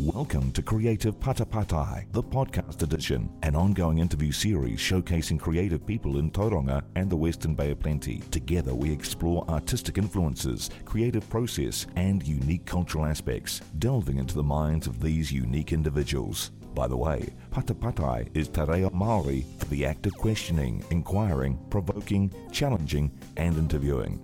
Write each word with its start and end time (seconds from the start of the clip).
Welcome 0.00 0.52
to 0.52 0.62
Creative 0.62 1.18
Patapatai, 1.18 2.12
the 2.12 2.22
podcast 2.22 2.84
edition, 2.84 3.28
an 3.42 3.56
ongoing 3.56 3.98
interview 3.98 4.30
series 4.30 4.78
showcasing 4.78 5.40
creative 5.40 5.84
people 5.84 6.18
in 6.18 6.30
Tauranga 6.30 6.84
and 6.94 7.10
the 7.10 7.16
Western 7.16 7.56
Bay 7.56 7.72
of 7.72 7.80
Plenty. 7.80 8.20
Together, 8.30 8.76
we 8.76 8.92
explore 8.92 9.44
artistic 9.50 9.98
influences, 9.98 10.70
creative 10.84 11.28
process, 11.28 11.88
and 11.96 12.24
unique 12.24 12.64
cultural 12.64 13.06
aspects, 13.06 13.60
delving 13.80 14.18
into 14.18 14.36
the 14.36 14.42
minds 14.42 14.86
of 14.86 15.00
these 15.00 15.32
unique 15.32 15.72
individuals. 15.72 16.52
By 16.76 16.86
the 16.86 16.96
way, 16.96 17.30
Patapatai 17.50 18.28
is 18.34 18.46
Te 18.46 18.60
Reo 18.60 18.90
Māori 18.90 19.44
for 19.58 19.64
the 19.64 19.84
act 19.84 20.06
of 20.06 20.14
questioning, 20.14 20.84
inquiring, 20.92 21.58
provoking, 21.70 22.32
challenging, 22.52 23.10
and 23.36 23.56
interviewing. 23.56 24.20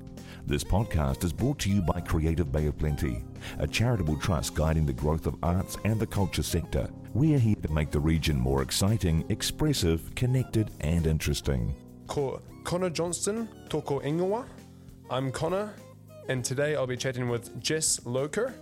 This 0.47 0.63
podcast 0.63 1.25
is 1.25 1.33
brought 1.33 1.59
to 1.61 1.71
you 1.71 1.81
by 1.81 2.03
Creative 2.03 2.53
Bay 2.53 2.67
of 2.67 2.77
Plenty, 2.77 3.25
a 3.59 3.67
charitable 3.67 4.19
trust 4.19 4.55
guiding 4.55 4.85
the 4.85 4.93
growth 4.93 5.27
of 5.27 5.37
arts 5.43 5.79
and 5.87 5.99
the 5.99 6.07
culture 6.07 6.43
sector. 6.43 6.87
We 7.15 7.35
are 7.35 7.39
here 7.39 7.57
to 7.63 7.73
make 7.73 7.91
the 7.91 7.99
region 7.99 8.39
more 8.39 8.61
exciting, 8.61 9.25
expressive, 9.31 10.15
connected, 10.15 10.71
and 10.81 11.07
interesting. 11.07 11.75
Ko 12.09 12.43
Connor 12.63 12.91
Johnston, 12.91 13.49
toko 13.71 14.01
ingoa. 14.01 14.45
I'm 15.09 15.33
Connor, 15.33 15.73
and 16.29 16.45
today 16.45 16.77
I'll 16.77 16.87
be 16.87 16.99
chatting 16.99 17.31
with 17.31 17.59
Jess 17.63 18.01
Lowcher. 18.01 18.53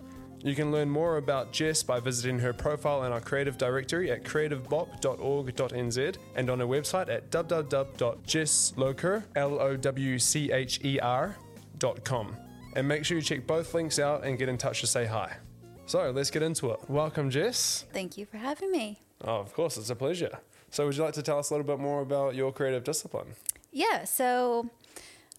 You 0.45 0.55
can 0.55 0.71
learn 0.71 0.89
more 0.89 1.17
about 1.17 1.53
Jess 1.53 1.83
by 1.83 1.99
visiting 1.99 2.39
her 2.39 2.53
profile 2.53 3.03
in 3.05 3.13
our 3.13 3.21
creative 3.21 3.59
directory 3.59 4.13
at 4.13 4.23
creativebop.org.nz 4.23 6.17
and 6.37 6.49
on 6.51 6.61
her 6.61 6.67
website 6.67 7.09
at 7.09 7.31
www.jesslowcher, 7.31 9.25
L-O-W-C-H-E-R, 9.35 11.27
dot 11.29 11.42
com. 12.05 12.37
And 12.75 12.89
make 12.89 13.05
sure 13.05 13.17
you 13.17 13.23
check 13.23 13.47
both 13.47 13.75
links 13.75 13.99
out 13.99 14.25
and 14.25 14.39
get 14.39 14.49
in 14.49 14.57
touch 14.57 14.81
to 14.81 14.87
say 14.87 15.05
hi. 15.05 15.37
So 15.87 16.11
let's 16.11 16.31
get 16.31 16.43
into 16.43 16.71
it. 16.71 16.81
Welcome, 16.89 17.29
Jess. 17.31 17.85
Thank 17.93 18.17
you 18.17 18.25
for 18.25 18.39
having 18.39 18.71
me. 18.71 19.01
Oh, 19.23 19.37
of 19.37 19.53
course, 19.53 19.77
it's 19.77 19.91
a 19.91 19.97
pleasure. 19.97 20.39
So, 20.71 20.87
would 20.87 20.97
you 20.97 21.03
like 21.03 21.15
to 21.15 21.23
tell 21.23 21.39
us 21.39 21.51
a 21.51 21.55
little 21.55 21.67
bit 21.67 21.79
more 21.79 22.01
about 22.01 22.35
your 22.35 22.51
creative 22.53 22.83
discipline? 22.83 23.35
Yeah, 23.73 24.05
so 24.05 24.71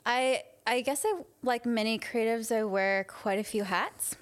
I 0.06 0.44
I 0.68 0.82
guess 0.82 1.04
I 1.06 1.22
like 1.42 1.66
many 1.66 1.98
creatives 1.98 2.56
I 2.56 2.64
wear 2.64 3.04
quite 3.06 3.40
a 3.40 3.44
few 3.44 3.64
hats. 3.64 4.16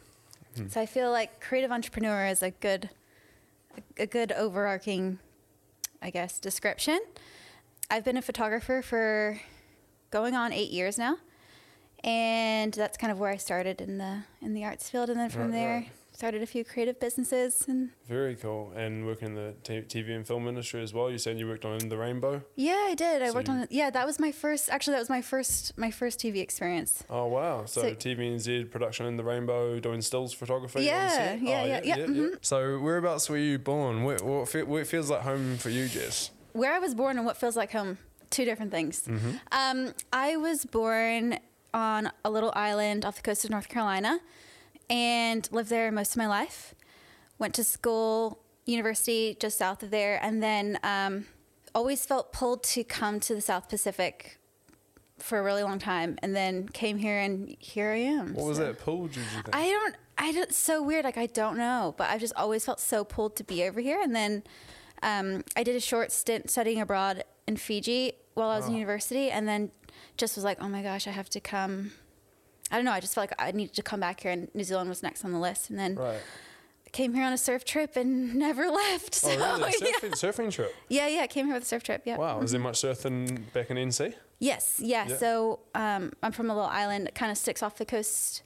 Hmm. 0.55 0.67
So 0.69 0.81
I 0.81 0.85
feel 0.85 1.11
like 1.11 1.41
creative 1.41 1.71
entrepreneur 1.71 2.27
is 2.27 2.41
a 2.41 2.51
good 2.51 2.89
a 3.97 4.05
good 4.05 4.31
overarching 4.31 5.19
I 6.01 6.09
guess 6.09 6.39
description. 6.39 6.99
I've 7.89 8.05
been 8.05 8.17
a 8.17 8.21
photographer 8.21 8.81
for 8.81 9.39
going 10.11 10.35
on 10.35 10.53
8 10.53 10.71
years 10.71 10.97
now. 10.97 11.17
And 12.03 12.73
that's 12.73 12.97
kind 12.97 13.11
of 13.11 13.19
where 13.19 13.31
I 13.31 13.37
started 13.37 13.81
in 13.81 13.97
the 13.97 14.23
in 14.41 14.53
the 14.53 14.63
arts 14.65 14.89
field 14.89 15.09
and 15.09 15.19
then 15.19 15.29
from 15.29 15.43
Right, 15.43 15.51
there 15.51 15.73
right. 15.75 15.89
started 16.13 16.41
a 16.41 16.45
few 16.47 16.63
creative 16.65 16.99
businesses 16.99 17.65
and 17.67 17.89
Very 18.07 18.35
cool. 18.35 18.71
And 18.75 19.05
working 19.05 19.29
in 19.29 19.35
the 19.35 19.53
t- 19.63 19.81
TV 19.81 20.15
and 20.15 20.25
film 20.25 20.47
industry 20.47 20.81
as 20.81 20.93
well. 20.93 21.11
You 21.11 21.17
said 21.19 21.37
you 21.37 21.47
worked 21.47 21.63
on 21.65 21.77
The 21.89 21.97
Rainbow. 21.97 22.41
yeah, 22.55 22.87
I 22.89 22.95
did. 22.95 23.21
I 23.21 23.27
So 23.29 23.35
worked 23.35 23.47
you- 23.49 23.53
on 23.53 23.67
yeah, 23.69 23.89
that 23.91 24.05
was 24.07 24.19
my 24.19 24.31
first 24.31 24.69
actually 24.69 24.93
that 24.93 24.99
was 24.99 25.09
my 25.09 25.21
first 25.21 25.77
my 25.77 25.91
first 25.91 26.19
TV 26.19 26.37
experience. 26.41 27.03
Oh 27.09 27.27
wow! 27.27 27.65
So, 27.65 27.81
So- 27.81 27.93
TVNZ 27.93 28.71
production 28.71 29.05
in 29.05 29.15
the 29.17 29.23
Rainbow, 29.23 29.79
doing 29.79 30.01
stills 30.01 30.33
photography. 30.33 30.79
on 30.79 30.85
Yeah, 30.85 31.09
set? 31.09 31.41
yeah, 31.41 31.61
Oh, 31.61 31.65
yeah, 31.65 31.81
yeah, 31.83 31.97
mhm. 31.97 32.37
So 32.41 32.79
whereabouts 32.79 33.29
were 33.29 33.37
you 33.37 33.59
born? 33.59 34.03
Where, 34.03 34.17
what 34.17 34.87
feels 34.87 35.09
like 35.11 35.21
home 35.21 35.57
for 35.57 35.69
you, 35.69 35.87
Jess? 35.87 36.31
where 36.53 36.73
I 36.73 36.79
was 36.79 36.93
born 36.95 37.17
and 37.17 37.25
what 37.25 37.37
feels 37.37 37.55
like 37.55 37.71
home, 37.71 37.97
two 38.29 38.43
different 38.43 38.71
things. 38.71 39.03
Mm-hmm. 39.07 39.31
Um, 39.53 39.93
I 40.11 40.35
was 40.35 40.65
born 40.65 41.39
on 41.73 42.11
a 42.23 42.29
little 42.29 42.51
island 42.55 43.05
off 43.05 43.15
the 43.15 43.21
coast 43.21 43.43
of 43.43 43.51
North 43.51 43.69
Carolina 43.69 44.19
and 44.89 45.47
lived 45.51 45.69
there 45.69 45.91
most 45.91 46.11
of 46.11 46.17
my 46.17 46.27
life. 46.27 46.75
Went 47.39 47.53
to 47.55 47.63
school, 47.63 48.39
university 48.65 49.35
just 49.39 49.57
south 49.57 49.81
of 49.83 49.89
there, 49.89 50.19
and 50.21 50.43
then 50.43 50.79
um, 50.83 51.25
always 51.73 52.05
felt 52.05 52.33
pulled 52.33 52.63
to 52.63 52.83
come 52.83 53.19
to 53.21 53.33
the 53.33 53.41
South 53.41 53.69
Pacific 53.69 54.37
for 55.17 55.39
a 55.39 55.43
really 55.43 55.63
long 55.63 55.79
time, 55.79 56.17
and 56.21 56.35
then 56.35 56.67
came 56.67 56.97
here, 56.97 57.19
and 57.19 57.55
here 57.59 57.91
I 57.91 57.97
am. 57.97 58.33
What 58.33 58.47
was 58.47 58.57
that 58.57 58.79
pull? 58.79 59.07
Did 59.07 59.17
you 59.17 59.23
think? 59.23 59.49
I 59.53 59.67
don't. 59.69 59.95
I 60.17 60.31
don't. 60.31 60.53
So 60.53 60.83
weird. 60.83 61.05
Like 61.05 61.17
I 61.17 61.27
don't 61.27 61.57
know, 61.57 61.95
but 61.97 62.09
I've 62.09 62.19
just 62.19 62.33
always 62.35 62.65
felt 62.65 62.79
so 62.79 63.03
pulled 63.03 63.35
to 63.37 63.43
be 63.43 63.63
over 63.63 63.79
here. 63.79 64.01
And 64.01 64.15
then 64.15 64.43
um, 65.01 65.43
I 65.55 65.63
did 65.63 65.75
a 65.75 65.79
short 65.79 66.11
stint 66.11 66.49
studying 66.49 66.81
abroad 66.81 67.23
in 67.47 67.57
Fiji 67.57 68.13
while 68.33 68.49
I 68.49 68.57
was 68.57 68.65
in 68.67 68.73
Oh. 68.73 68.75
university, 68.75 69.29
and 69.29 69.47
then 69.47 69.71
just 70.17 70.35
was 70.35 70.43
like, 70.43 70.61
oh 70.61 70.69
my 70.69 70.81
gosh, 70.81 71.07
I 71.07 71.11
have 71.11 71.29
to 71.31 71.39
come. 71.39 71.91
I 72.71 72.75
don't 72.77 72.85
know. 72.85 72.91
I 72.93 72.99
just 73.01 73.13
felt 73.13 73.29
like 73.29 73.41
I 73.41 73.51
needed 73.51 73.75
to 73.75 73.83
come 73.83 73.99
back 73.99 74.21
here, 74.21 74.31
and 74.31 74.47
New 74.53 74.63
Zealand 74.63 74.89
was 74.89 75.03
next 75.03 75.25
on 75.25 75.31
the 75.33 75.39
list. 75.39 75.69
And 75.69 75.77
then 75.77 75.95
right. 75.95 76.19
came 76.93 77.13
here 77.13 77.25
on 77.25 77.33
a 77.33 77.37
surf 77.37 77.65
trip 77.65 77.95
and 77.97 78.35
never 78.47 78.69
left. 78.69 79.13
So, 79.13 79.29
Oh 79.31 79.57
really? 79.57 79.73
yeah. 79.81 79.87
Surfing, 79.99 80.11
surfing 80.11 80.51
trip. 80.51 80.73
yeah, 80.87 81.07
yeah. 81.07 81.25
Came 81.27 81.45
here 81.47 81.55
with 81.55 81.63
a 81.63 81.65
surf 81.65 81.83
trip. 81.83 82.03
Yeah. 82.05 82.17
Wow. 82.17 82.39
Is 82.41 82.51
there 82.51 82.61
much 82.61 82.75
surfing 82.81 83.51
back 83.53 83.69
in 83.71 83.77
NC? 83.77 84.13
Yes, 84.39 84.79
yeah. 84.81 85.07
Yeah. 85.07 85.17
So 85.17 85.59
um, 85.75 86.13
I'm 86.23 86.31
from 86.31 86.49
a 86.49 86.55
little 86.55 86.69
island 86.69 87.05
that 87.07 87.13
kind 87.15 87.31
of 87.31 87.37
sticks 87.37 87.61
off 87.61 87.75
the 87.77 87.85
coast, 87.85 88.41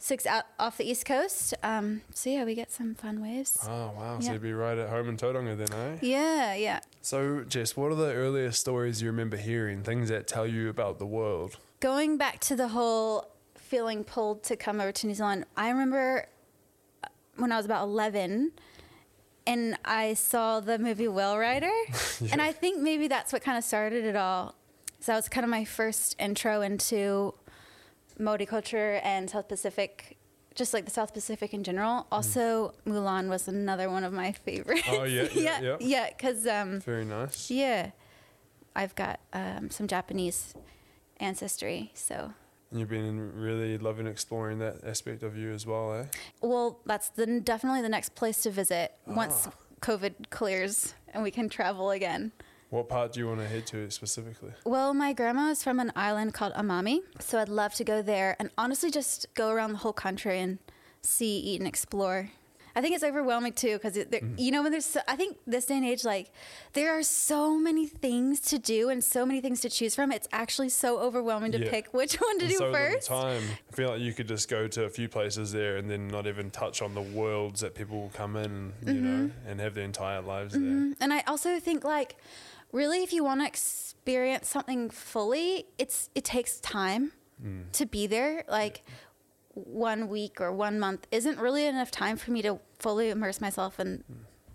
sticks 0.00 0.26
out 0.26 0.44
off 0.58 0.78
the 0.78 0.90
east 0.90 1.04
coast. 1.04 1.54
Um, 1.62 2.00
so 2.12 2.30
yeah, 2.30 2.44
we 2.44 2.56
get 2.56 2.72
some 2.72 2.94
fun 2.96 3.22
waves. 3.22 3.58
Oh 3.68 3.92
wow. 3.96 4.18
So 4.18 4.32
you'd 4.32 4.42
be 4.42 4.52
right 4.52 4.76
at 4.76 4.88
home 4.88 5.08
in 5.10 5.16
Tauranga 5.16 5.56
then, 5.56 5.72
eh? 5.72 5.98
Yeah, 6.00 6.54
yeah. 6.54 6.80
So 7.02 7.44
Jess, 7.44 7.76
what 7.76 7.92
are 7.92 7.94
the 7.94 8.12
earliest 8.12 8.60
stories 8.60 9.00
you 9.00 9.08
remember 9.08 9.36
hearing? 9.36 9.84
Things 9.84 10.08
that 10.08 10.26
tell 10.26 10.46
you 10.46 10.68
about 10.68 10.98
the 10.98 11.06
world? 11.06 11.56
Going 11.78 12.16
back 12.16 12.40
to 12.40 12.56
the 12.56 12.68
whole 12.68 13.30
feeling 13.54 14.02
pulled 14.02 14.42
to 14.44 14.56
come 14.56 14.80
over 14.80 14.90
to 14.90 15.06
New 15.06 15.14
Zealand, 15.14 15.44
I 15.56 15.68
remember 15.70 16.26
uh, 17.04 17.08
when 17.36 17.52
I 17.52 17.56
was 17.56 17.66
about 17.66 17.84
11 17.84 18.52
and 19.46 19.78
I 19.84 20.14
saw 20.14 20.60
the 20.60 20.78
movie 20.78 21.08
Whale 21.08 21.38
Rider. 21.38 21.70
And 22.32 22.42
I 22.42 22.52
think 22.52 22.80
maybe 22.80 23.08
that's 23.08 23.32
what 23.32 23.42
kind 23.42 23.56
of 23.56 23.64
started 23.64 24.04
it 24.04 24.16
all. 24.16 24.54
So 25.00 25.12
that 25.12 25.16
was 25.16 25.28
kind 25.30 25.44
of 25.44 25.50
my 25.50 25.64
first 25.64 26.14
intro 26.18 26.60
into 26.60 27.32
Maori 28.20 28.46
culture 28.46 29.00
and 29.02 29.28
South 29.30 29.48
Pacific, 29.48 30.16
just 30.54 30.72
like 30.74 30.84
the 30.84 30.90
South 30.90 31.12
Pacific 31.14 31.54
in 31.54 31.64
general. 31.64 32.06
Also, 32.12 32.74
Mulan 32.86 33.28
was 33.28 33.48
another 33.48 33.88
one 33.90 34.04
of 34.04 34.12
my 34.12 34.32
favorites. 34.32 34.82
Oh, 34.90 35.04
yeah, 35.04 35.22
yeah, 35.34 35.40
yeah, 35.42 35.60
yeah. 35.62 35.76
yeah. 35.80 36.08
Because 36.10 36.46
um, 36.46 36.80
Very 36.80 37.04
nice. 37.04 37.50
yeah, 37.50 37.90
I've 38.76 38.94
got 38.94 39.20
um, 39.32 39.70
some 39.70 39.86
Japanese 39.88 40.54
ancestry. 41.18 41.90
So, 41.94 42.32
And 42.70 42.80
You've 42.80 42.88
been 42.88 43.32
really 43.34 43.78
loving 43.78 44.06
exploring 44.06 44.58
that 44.60 44.84
aspect 44.84 45.22
of 45.22 45.36
you 45.36 45.52
as 45.52 45.66
well, 45.66 45.92
eh? 45.94 46.04
well, 46.40 46.80
that's 46.86 47.08
the, 47.10 47.40
definitely 47.40 47.82
the 47.82 47.88
next 47.88 48.14
place 48.14 48.42
to 48.42 48.50
visit 48.50 48.92
once 49.06 49.46
Ah. 49.48 49.52
COVID 49.80 50.28
clears 50.30 50.94
and 51.14 51.22
we 51.22 51.30
can 51.30 51.48
travel 51.48 51.90
again. 51.90 52.32
What 52.70 52.88
part 52.88 53.12
do 53.12 53.20
you 53.20 53.26
want 53.26 53.40
to 53.40 53.48
head 53.48 53.66
to 53.68 53.90
specifically? 53.90 54.52
Well, 54.64 54.94
my 54.94 55.12
grandma 55.12 55.50
is 55.50 55.62
from 55.62 55.80
an 55.80 55.92
island 55.96 56.34
called 56.34 56.52
Amami, 56.54 57.00
so 57.18 57.38
I'd 57.40 57.48
love 57.48 57.74
to 57.74 57.84
go 57.84 58.00
there 58.00 58.36
and 58.38 58.50
honestly 58.56 58.90
just 58.92 59.26
go 59.34 59.50
around 59.50 59.72
the 59.72 59.78
whole 59.78 59.92
country 59.92 60.38
and 60.38 60.58
see, 61.02 61.38
eat, 61.38 61.60
and 61.60 61.66
explore. 61.68 62.30
I 62.76 62.80
think 62.80 62.94
it's 62.94 63.02
overwhelming 63.02 63.54
too 63.54 63.80
because 63.82 63.98
you 64.38 64.52
know 64.52 64.62
when 64.62 64.70
there's 64.70 64.86
so, 64.86 65.00
I 65.08 65.16
think 65.16 65.38
this 65.44 65.66
day 65.66 65.76
and 65.78 65.84
age 65.84 66.04
like 66.04 66.30
there 66.74 66.96
are 66.96 67.02
so 67.02 67.58
many 67.58 67.84
things 67.88 68.38
to 68.42 68.60
do 68.60 68.88
and 68.90 69.02
so 69.02 69.26
many 69.26 69.40
things 69.40 69.60
to 69.62 69.68
choose 69.68 69.96
from. 69.96 70.12
It's 70.12 70.28
actually 70.30 70.68
so 70.68 71.00
overwhelming 71.00 71.50
to 71.50 71.58
Yeah. 71.58 71.68
pick 71.68 71.92
which 71.92 72.14
one 72.20 72.38
to 72.38 72.44
And 72.44 72.52
do 72.52 72.58
so 72.58 72.72
first. 72.72 73.08
time. 73.08 73.42
I 73.72 73.74
feel 73.74 73.88
like 73.90 74.00
you 74.00 74.12
could 74.12 74.28
just 74.28 74.48
go 74.48 74.68
to 74.68 74.84
a 74.84 74.88
few 74.88 75.08
places 75.08 75.50
there 75.50 75.78
and 75.78 75.90
then 75.90 76.06
not 76.06 76.28
even 76.28 76.52
touch 76.52 76.80
on 76.80 76.94
the 76.94 77.02
worlds 77.02 77.60
that 77.62 77.74
people 77.74 78.00
will 78.02 78.12
come 78.14 78.36
in, 78.36 78.72
you 78.86 78.94
know, 78.94 79.10
Mm-hmm. 79.26 79.48
and 79.48 79.58
have 79.60 79.74
their 79.74 79.84
entire 79.84 80.20
lives 80.22 80.54
there. 80.54 80.94
And 81.00 81.12
I 81.12 81.24
also 81.26 81.58
think 81.58 81.82
like 81.82 82.14
really 82.72 83.02
if 83.02 83.12
you 83.12 83.24
want 83.24 83.40
to 83.40 83.46
experience 83.46 84.48
something 84.48 84.90
fully, 84.90 85.66
it's 85.78 86.10
it 86.14 86.24
takes 86.24 86.60
time 86.60 87.12
Mm. 87.42 87.72
to 87.72 87.86
be 87.86 88.06
there. 88.06 88.44
Like 88.48 88.84
one 89.54 90.08
week 90.08 90.40
or 90.40 90.52
one 90.52 90.78
month 90.78 91.06
isn't 91.10 91.38
really 91.38 91.64
enough 91.66 91.90
time 91.90 92.16
for 92.18 92.30
me 92.30 92.42
to 92.42 92.60
fully 92.78 93.08
immerse 93.10 93.40
myself 93.40 93.80
in 93.80 94.04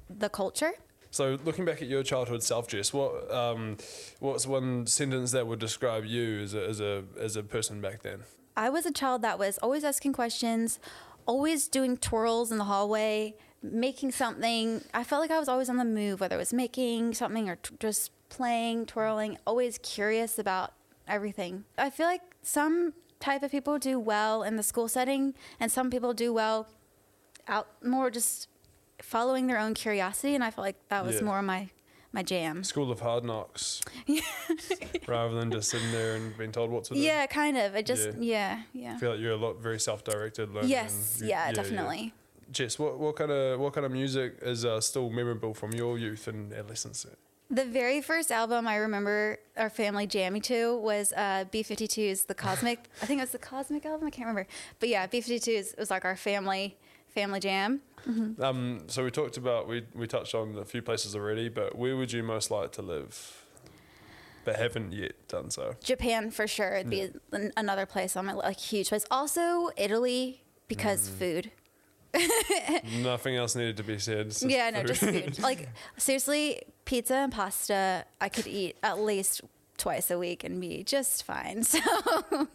the 0.10 0.30
culture. 0.30 0.74
So, 1.12 1.38
looking 1.44 1.66
back 1.66 1.82
at 1.82 1.88
your 1.88 2.04
childhood 2.04 2.44
self, 2.44 2.68
Jess, 2.68 2.94
what 2.94 3.32
um, 3.34 3.78
what's 4.20 4.46
one 4.46 4.86
sentence 4.86 5.32
that 5.32 5.48
would 5.48 5.60
describe 5.60 6.06
you 6.06 6.42
as 6.42 6.54
a, 6.54 6.68
as 6.68 6.80
a 6.80 7.04
as 7.20 7.36
a 7.36 7.44
person 7.44 7.82
back 7.82 8.04
then? 8.04 8.20
I 8.58 8.70
was 8.70 8.86
a 8.86 8.92
child 8.92 9.22
that 9.24 9.40
was 9.40 9.58
always 9.60 9.84
asking 9.84 10.14
questions, 10.14 10.80
always 11.26 11.68
doing 11.68 11.98
twirls 11.98 12.52
in 12.52 12.58
the 12.58 12.66
hallway, 12.66 13.36
making 13.72 14.12
something. 14.12 14.82
I 14.94 15.04
felt 15.04 15.22
like 15.22 15.32
I 15.32 15.40
was 15.40 15.48
always 15.50 15.70
on 15.70 15.78
the 15.78 15.86
move, 15.86 16.20
whether 16.20 16.36
it 16.36 16.40
was 16.40 16.54
making 16.54 17.14
something 17.14 17.50
or 17.50 17.56
t- 17.58 17.76
just 17.80 18.12
playing, 18.30 18.86
twirling, 18.86 19.38
always 19.46 19.78
curious 19.80 20.38
about 20.40 20.74
everything. 21.08 21.66
I 21.78 21.90
feel 21.90 22.06
like 22.06 22.22
some 22.42 22.94
type 23.20 23.44
of 23.44 23.52
people 23.52 23.78
do 23.80 24.00
well 24.00 24.44
in 24.44 24.56
the 24.56 24.64
school 24.64 24.88
setting, 24.88 25.34
and 25.60 25.72
some 25.72 25.90
people 25.90 26.14
do 26.14 26.34
well 26.34 26.68
out 27.48 27.68
more 27.84 28.10
just 28.10 28.48
following 29.02 29.48
their 29.48 29.60
own 29.60 29.74
curiosity. 29.74 30.36
And 30.36 30.44
I 30.44 30.52
felt 30.52 30.66
like 30.66 30.78
that 30.90 31.06
was 31.06 31.16
Yeah. 31.18 31.22
more 31.24 31.42
my 31.42 31.70
my 32.12 32.24
jam. 32.24 32.64
School 32.64 32.92
of 32.94 33.02
hard 33.02 33.26
knocks, 33.26 33.82
rather 35.08 35.36
than 35.36 35.52
just 35.52 35.70
sitting 35.70 35.92
there 35.92 36.16
and 36.16 36.38
being 36.38 36.52
told 36.54 36.72
what 36.72 36.86
to 36.86 36.94
do. 36.94 37.00
Yeah, 37.00 37.26
kind 37.26 37.58
of. 37.58 37.76
I 37.76 37.82
just 37.82 38.14
Yeah. 38.20 38.20
yeah, 38.20 38.62
yeah. 38.74 38.94
I 38.96 38.98
feel 38.98 39.12
like 39.12 39.20
you're 39.20 39.34
a 39.34 39.38
lot 39.38 39.62
very 39.62 39.80
self-directed. 39.82 40.54
Learning. 40.54 40.70
Yes, 40.70 41.20
You- 41.22 41.28
yeah, 41.30 41.52
definitely. 41.52 42.14
Jess, 42.52 42.78
what, 42.78 43.00
what 43.00 43.16
kind 43.16 43.32
of 43.32 43.60
what 43.60 43.74
kind 43.74 43.86
of 43.86 43.92
music 43.92 44.38
is 44.42 44.66
uh, 44.66 44.80
still 44.82 45.10
memorable 45.10 45.54
from 45.54 45.74
your 45.74 45.98
youth 45.98 46.28
and 46.28 46.54
adolescence? 46.54 47.06
The 47.50 47.66
very 47.66 48.02
first 48.02 48.32
album 48.32 48.68
I 48.68 48.78
remember 48.78 49.38
our 49.56 49.70
family 49.70 50.08
jamming 50.08 50.42
to 50.44 50.78
was 50.78 51.14
uh, 51.14 51.46
B52's 51.52 52.26
The 52.26 52.34
Cosmic. 52.34 52.90
I 53.02 53.06
think 53.06 53.20
it 53.20 53.24
was 53.24 53.32
the 53.32 53.38
Cosmic 53.38 53.86
album. 53.86 54.08
I 54.08 54.10
can't 54.10 54.28
remember, 54.28 54.48
but 54.80 54.90
yeah, 54.90 55.06
B52's 55.06 55.76
was 55.78 55.92
like 55.92 56.06
our 56.06 56.16
family 56.16 56.78
family 57.08 57.40
jam. 57.40 57.82
Um, 58.40 58.84
so 58.88 59.04
we 59.04 59.10
talked 59.10 59.38
about 59.38 59.68
we 59.68 59.84
we 59.96 60.06
touched 60.06 60.36
on 60.36 60.58
a 60.58 60.66
few 60.66 60.82
places 60.82 61.16
already, 61.16 61.50
but 61.50 61.76
where 61.76 61.96
would 61.98 62.12
you 62.12 62.22
most 62.24 62.52
like 62.52 62.72
to 62.74 62.82
live, 62.82 63.46
but 64.44 64.58
haven't 64.58 64.92
yet 64.92 65.28
done 65.28 65.50
so? 65.50 65.76
Japan 65.84 66.30
for 66.30 66.46
sure. 66.48 66.76
It'd 66.76 66.90
be 66.90 67.10
an, 67.32 67.52
another 67.58 67.86
place 67.86 68.16
on 68.16 68.26
my 68.26 68.34
like 68.34 68.60
huge 68.60 68.90
place. 68.90 69.06
Also 69.10 69.70
Italy 69.78 70.44
because 70.68 71.10
food. 71.10 71.52
Nothing 73.02 73.36
else 73.36 73.56
needed 73.56 73.78
to 73.78 73.84
be 73.84 74.00
said. 74.00 74.28
it's 74.28 74.44
Yeah, 74.44 74.70
no, 74.70 74.80
food. 74.80 74.88
just 74.88 75.02
food. 75.02 75.40
like 75.44 75.70
seriously, 75.98 76.62
pizza 76.86 77.16
and 77.16 77.32
pasta 77.32 78.06
I 78.22 78.30
could 78.30 78.48
eat 78.48 78.78
at 78.84 79.00
least 79.00 79.42
twice 79.78 80.10
a 80.10 80.18
week 80.18 80.44
and 80.44 80.60
be 80.62 80.84
just 80.84 81.24
fine. 81.24 81.64
So 81.76 81.80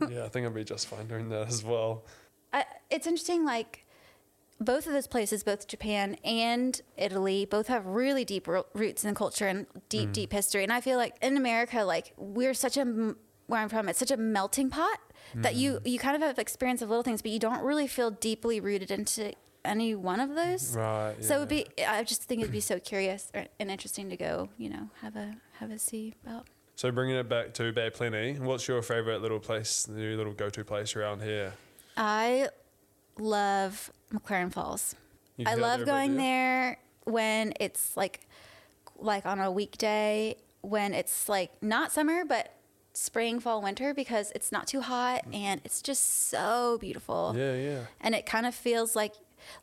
yeah, 0.08 0.24
I 0.24 0.28
think 0.28 0.46
I'd 0.46 0.54
be 0.54 0.64
just 0.64 0.86
fine 0.86 1.06
doing 1.06 1.28
that 1.30 1.48
as 1.48 1.64
well. 1.64 2.04
I, 2.52 2.64
it's 2.90 3.06
interesting 3.06 3.44
like 3.44 3.86
both 4.60 4.86
of 4.86 4.92
those 4.92 5.06
places 5.06 5.42
both 5.42 5.66
japan 5.66 6.16
and 6.22 6.82
italy 6.98 7.46
both 7.46 7.68
have 7.68 7.86
really 7.86 8.24
deep 8.24 8.46
roots 8.74 9.04
in 9.04 9.14
culture 9.14 9.46
and 9.46 9.66
deep 9.88 10.10
mm. 10.10 10.12
deep 10.12 10.32
history 10.32 10.62
and 10.62 10.72
i 10.72 10.80
feel 10.80 10.98
like 10.98 11.14
in 11.22 11.36
america 11.36 11.82
like 11.82 12.12
we're 12.18 12.52
such 12.52 12.76
a 12.76 12.84
where 13.46 13.60
i'm 13.60 13.68
from 13.68 13.88
it's 13.88 13.98
such 13.98 14.10
a 14.10 14.16
melting 14.16 14.68
pot 14.68 14.98
that 15.34 15.54
you 15.54 15.74
mm. 15.74 15.86
you 15.86 15.98
kind 15.98 16.14
of 16.14 16.22
have 16.22 16.38
experience 16.38 16.82
of 16.82 16.88
little 16.88 17.02
things 17.02 17.22
but 17.22 17.30
you 17.30 17.38
don't 17.38 17.62
really 17.62 17.86
feel 17.86 18.10
deeply 18.10 18.60
rooted 18.60 18.90
into 18.90 19.32
any 19.64 19.94
one 19.94 20.20
of 20.20 20.34
those 20.34 20.74
Right. 20.76 21.16
so 21.20 21.36
it 21.36 21.38
would 21.40 21.48
be 21.48 21.66
i 21.86 22.02
just 22.02 22.24
think 22.24 22.40
it'd 22.40 22.52
be 22.52 22.60
so 22.60 22.78
curious 22.78 23.30
and 23.34 23.70
interesting 23.70 24.08
to 24.10 24.16
go 24.16 24.48
you 24.56 24.70
know 24.70 24.88
have 25.02 25.16
a 25.16 25.36
have 25.58 25.70
a 25.70 25.78
see 25.78 26.14
about 26.24 26.46
So 26.76 26.90
bringing 26.90 27.16
it 27.16 27.28
back 27.28 27.52
to 27.54 27.72
Bay 27.72 27.90
Plenty, 27.90 28.38
what's 28.40 28.66
your 28.66 28.80
favourite 28.80 29.20
little 29.20 29.38
place, 29.38 29.86
your 29.94 30.16
little 30.16 30.32
go-to 30.32 30.64
place 30.64 30.96
around 30.96 31.22
here? 31.22 31.52
i 31.96 32.48
love 33.18 33.90
mclaren 34.12 34.52
falls 34.52 34.94
I 35.46 35.54
love 35.54 35.80
there, 35.80 35.86
going 35.86 36.16
there 36.16 36.78
when 37.04 37.54
it's 37.60 37.96
like 37.96 38.20
like 38.96 39.24
on 39.26 39.38
a 39.40 39.50
weekday 39.50 40.36
when 40.60 40.92
it's 40.94 41.28
like 41.28 41.50
not 41.62 41.92
summer 41.92 42.24
but 42.24 42.54
spring, 42.92 43.40
fall, 43.40 43.62
winter 43.62 43.94
because 43.94 44.32
it's 44.34 44.50
not 44.52 44.66
too 44.66 44.80
hot 44.80 45.22
mm. 45.26 45.34
and 45.34 45.60
it's 45.64 45.80
just 45.80 46.28
so 46.28 46.78
beautiful. 46.80 47.34
Yeah, 47.36 47.54
yeah. 47.54 47.80
And 48.00 48.14
it 48.14 48.26
kind 48.26 48.46
of 48.46 48.54
feels 48.54 48.96
like 48.96 49.14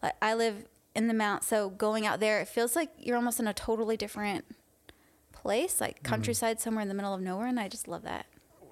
like 0.01 0.15
I 0.21 0.33
live 0.33 0.67
in 0.95 1.07
the 1.07 1.13
mount, 1.13 1.43
so 1.43 1.69
going 1.69 2.05
out 2.05 2.19
there 2.19 2.39
it 2.39 2.47
feels 2.47 2.75
like 2.75 2.89
you're 2.97 3.17
almost 3.17 3.39
in 3.39 3.47
a 3.47 3.53
totally 3.53 3.97
different 3.97 4.45
place, 5.31 5.79
like 5.79 5.97
mm-hmm. 5.97 6.09
countryside 6.13 6.59
somewhere 6.59 6.81
in 6.81 6.87
the 6.87 6.93
middle 6.93 7.13
of 7.13 7.21
nowhere 7.21 7.47
and 7.47 7.59
I 7.59 7.67
just 7.67 7.87
love 7.87 8.03
that. 8.03 8.25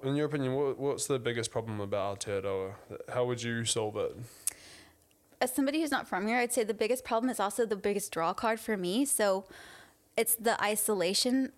In 0.04 0.16
your 0.16 0.28
opinion, 0.28 0.54
what, 0.54 0.78
what's 0.78 1.08
the 1.08 1.18
biggest 1.18 1.52
problem 1.52 1.80
about 1.80 2.20
Aotearoa? 2.20 2.74
How 3.14 3.26
would 3.26 3.42
you 3.42 3.66
solve 3.66 3.98
it? 3.98 4.16
as 5.42 5.54
somebody 5.54 5.82
who's 5.82 5.92
not 5.92 6.08
from 6.08 6.28
here, 6.28 6.38
I'd 6.38 6.54
say 6.54 6.64
the 6.64 6.74
biggest 6.74 7.04
problem 7.04 7.30
is 7.30 7.40
also 7.40 7.66
the 7.66 7.76
biggest 7.76 8.12
draw 8.12 8.34
card 8.34 8.60
for 8.60 8.78
me. 8.78 9.06
So 9.06 9.46
it's 10.18 10.36
the 10.36 10.62
isolation 10.62 11.52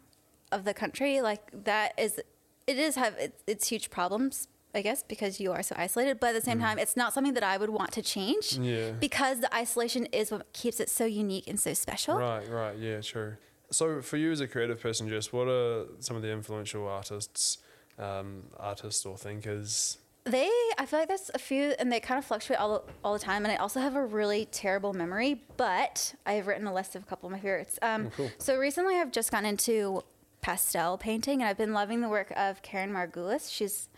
of 0.52 0.66
the 0.66 0.74
country. 0.74 1.22
Like 1.22 1.50
that 1.66 1.94
is, 1.98 2.20
it 2.66 2.78
is 2.78 2.96
have 2.96 3.16
it's, 3.18 3.44
it's 3.48 3.68
huge 3.68 3.90
problems, 3.90 4.48
I 4.78 4.82
guess, 4.82 5.04
because 5.04 5.40
you 5.40 5.52
are 5.52 5.64
so 5.64 5.76
isolated. 5.78 6.20
But 6.20 6.28
at 6.28 6.36
the 6.36 6.42
same 6.42 6.60
time, 6.60 6.78
it's 6.80 6.96
not 6.96 7.14
something 7.14 7.34
that 7.34 7.44
I 7.44 7.58
would 7.58 7.70
want 7.72 7.92
to 7.94 8.02
change. 8.02 8.58
Yeah. 8.58 8.92
Because 8.92 9.40
the 9.42 9.54
isolation 9.54 10.06
is 10.08 10.32
what 10.32 10.52
keeps 10.54 10.80
it 10.80 10.90
so 10.90 11.06
unique 11.06 11.48
and 11.48 11.60
so 11.60 11.74
special. 11.74 12.16
Right, 12.18 12.48
right, 12.50 12.78
yeah, 12.78 13.02
true. 13.02 13.36
So, 13.72 14.02
for 14.02 14.16
you 14.18 14.32
as 14.32 14.40
a 14.40 14.48
creative 14.48 14.80
person, 14.80 15.10
Jess, 15.10 15.34
what 15.34 15.48
are 15.48 15.86
some 16.00 16.16
of 16.16 16.22
the 16.22 16.32
influential 16.32 16.88
artists, 16.88 17.58
um, 18.00 18.44
artists 18.58 19.06
or 19.06 19.18
thinkers? 19.18 19.98
They, 20.24 20.50
I 20.78 20.86
feel 20.86 21.00
like 21.00 21.08
there's 21.08 21.32
a 21.34 21.40
few, 21.40 21.74
and 21.80 21.92
they 21.92 22.00
kind 22.00 22.18
of 22.18 22.26
fluctuate 22.26 22.60
all, 22.60 22.86
all 23.04 23.14
the 23.14 23.20
time. 23.20 23.44
And 23.46 23.52
I 23.52 23.56
also 23.56 23.80
have 23.80 23.96
a 23.96 24.06
really 24.06 24.46
terrible 24.52 24.94
memory, 24.94 25.42
but 25.58 26.14
I've 26.26 26.48
written 26.48 26.68
a 26.68 26.74
list 26.74 26.96
of 26.96 27.04
a 27.04 27.06
couple 27.06 27.28
of 27.28 27.32
my 27.32 27.40
favorites. 27.40 27.80
Um, 27.82 28.08
Oh, 28.08 28.12
cool. 28.16 28.32
So 28.38 28.58
recently, 28.58 28.96
I've 28.96 29.12
just 29.12 29.32
gotten 29.32 29.48
into 29.50 30.02
pastel 30.42 30.98
painting, 30.98 31.42
and 31.42 31.50
I've 31.50 31.58
been 31.58 31.74
loving 31.74 32.02
the 32.02 32.10
work 32.10 32.32
of 32.38 32.62
Karen 32.62 32.92
Margulis. 32.94 33.52
She's 33.52 33.90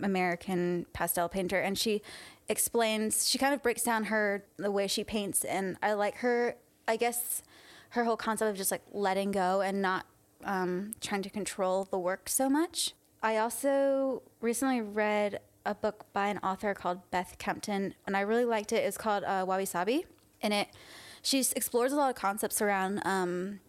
American 0.00 0.86
pastel 0.92 1.28
painter, 1.28 1.60
and 1.60 1.78
she 1.78 2.02
explains, 2.48 3.28
she 3.28 3.38
kind 3.38 3.54
of 3.54 3.62
breaks 3.62 3.82
down 3.82 4.04
her 4.04 4.44
the 4.56 4.70
way 4.70 4.86
she 4.86 5.04
paints, 5.04 5.44
and 5.44 5.76
I 5.82 5.92
like 5.94 6.16
her. 6.16 6.56
I 6.88 6.96
guess 6.96 7.42
her 7.90 8.04
whole 8.04 8.16
concept 8.16 8.50
of 8.50 8.56
just 8.56 8.70
like 8.70 8.82
letting 8.92 9.30
go 9.30 9.60
and 9.60 9.80
not 9.80 10.06
um, 10.44 10.94
trying 11.00 11.22
to 11.22 11.30
control 11.30 11.84
the 11.90 11.98
work 11.98 12.28
so 12.28 12.48
much. 12.48 12.94
I 13.22 13.36
also 13.36 14.22
recently 14.40 14.80
read 14.80 15.40
a 15.64 15.74
book 15.74 16.06
by 16.12 16.26
an 16.28 16.38
author 16.38 16.74
called 16.74 17.08
Beth 17.10 17.36
Kempton, 17.38 17.94
and 18.06 18.16
I 18.16 18.20
really 18.20 18.44
liked 18.44 18.72
it. 18.72 18.84
It's 18.84 18.98
called 18.98 19.24
uh, 19.24 19.44
Wabi 19.46 19.64
Sabi, 19.64 20.06
and 20.42 20.52
it 20.52 20.68
she 21.22 21.38
explores 21.54 21.92
a 21.92 21.96
lot 21.96 22.10
of 22.10 22.16
concepts 22.16 22.60
around 22.60 23.00
um, 23.04 23.60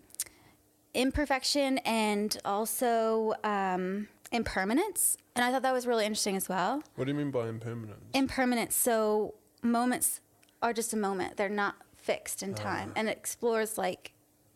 imperfection 0.94 1.78
and 1.80 2.36
also 2.44 3.34
um, 3.44 4.08
impermanence, 4.34 5.16
and 5.36 5.46
I 5.46 5.52
thought 5.52 5.62
that 5.62 5.74
was 5.74 5.88
really 5.88 6.06
interesting 6.06 6.36
as 6.36 6.50
well. 6.50 6.84
What 6.96 7.06
do 7.06 7.12
you 7.12 7.18
mean 7.18 7.32
by 7.32 7.48
impermanence? 7.48 8.04
Impermanence, 8.14 8.76
so 8.76 9.36
moments 9.62 10.20
are 10.62 10.74
just 10.74 10.92
a 10.94 10.98
moment; 10.98 11.38
they're 11.38 11.48
not 11.50 11.76
fixed 11.96 12.44
in 12.44 12.54
time, 12.54 12.92
and 12.96 13.08
it 13.08 13.16
explores 13.18 13.78
like 13.78 14.12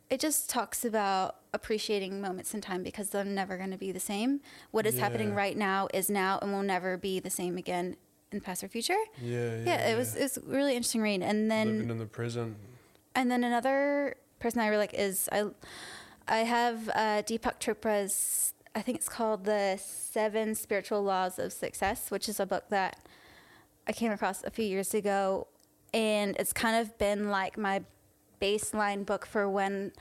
it 0.10 0.20
just 0.20 0.50
talks 0.50 0.84
about 0.86 1.38
appreciating 1.54 2.20
moments 2.22 2.54
in 2.54 2.62
time 2.62 2.82
because 2.84 3.10
they're 3.10 3.24
never 3.24 3.58
going 3.58 3.72
to 3.72 3.78
be 3.78 3.92
the 3.92 4.00
same. 4.00 4.42
What 4.72 4.86
is 4.86 5.00
happening 5.00 5.34
right 5.34 5.56
now 5.58 5.88
is 5.94 6.10
now 6.10 6.40
and 6.42 6.52
will 6.52 6.64
never 6.64 6.98
be 6.98 7.20
the 7.20 7.30
same 7.30 7.58
again 7.58 7.96
in 8.32 8.40
the 8.40 8.44
past 8.44 8.64
or 8.64 8.68
future. 8.68 8.96
yeah, 9.22 9.56
yeah. 9.56 9.64
Yeah, 9.66 9.88
it 9.90 9.98
was 9.98 10.16
it 10.16 10.24
was 10.24 10.40
really 10.46 10.72
interesting 10.76 11.02
read. 11.02 11.22
And 11.22 11.50
then 11.52 11.68
living 11.74 11.90
in 11.92 11.98
the 11.98 12.06
present. 12.06 12.58
and 13.16 13.30
then 13.32 13.44
another 13.44 14.16
person 14.40 14.60
I 14.62 14.68
really 14.68 14.80
like 14.80 14.94
is 14.94 15.30
I 15.32 15.46
I 16.28 16.40
have 16.40 16.90
uh, 16.90 17.22
Deepak 17.24 17.60
Chopra's 17.60 18.54
I 18.78 18.82
think 18.84 19.00
it's 19.00 19.10
called 19.10 19.46
the 19.46 19.80
Seven 19.82 20.54
Spiritual 20.54 21.02
Laws 21.02 21.40
of 21.40 21.52
Success, 21.52 22.12
which 22.12 22.30
is 22.30 22.40
a 22.40 22.46
book 22.46 22.66
that 22.70 23.00
I 23.88 23.92
came 23.92 24.12
across 24.12 24.44
a 24.44 24.52
few 24.52 24.66
years 24.66 24.94
ago, 24.94 25.48
and 25.96 26.36
it's 26.38 26.54
kind 26.54 26.78
of 26.80 26.96
been 27.00 27.32
like 27.32 27.58
my 27.58 27.82
baseline 28.40 29.04
book 29.04 29.26
for 29.26 29.50
when 29.50 29.94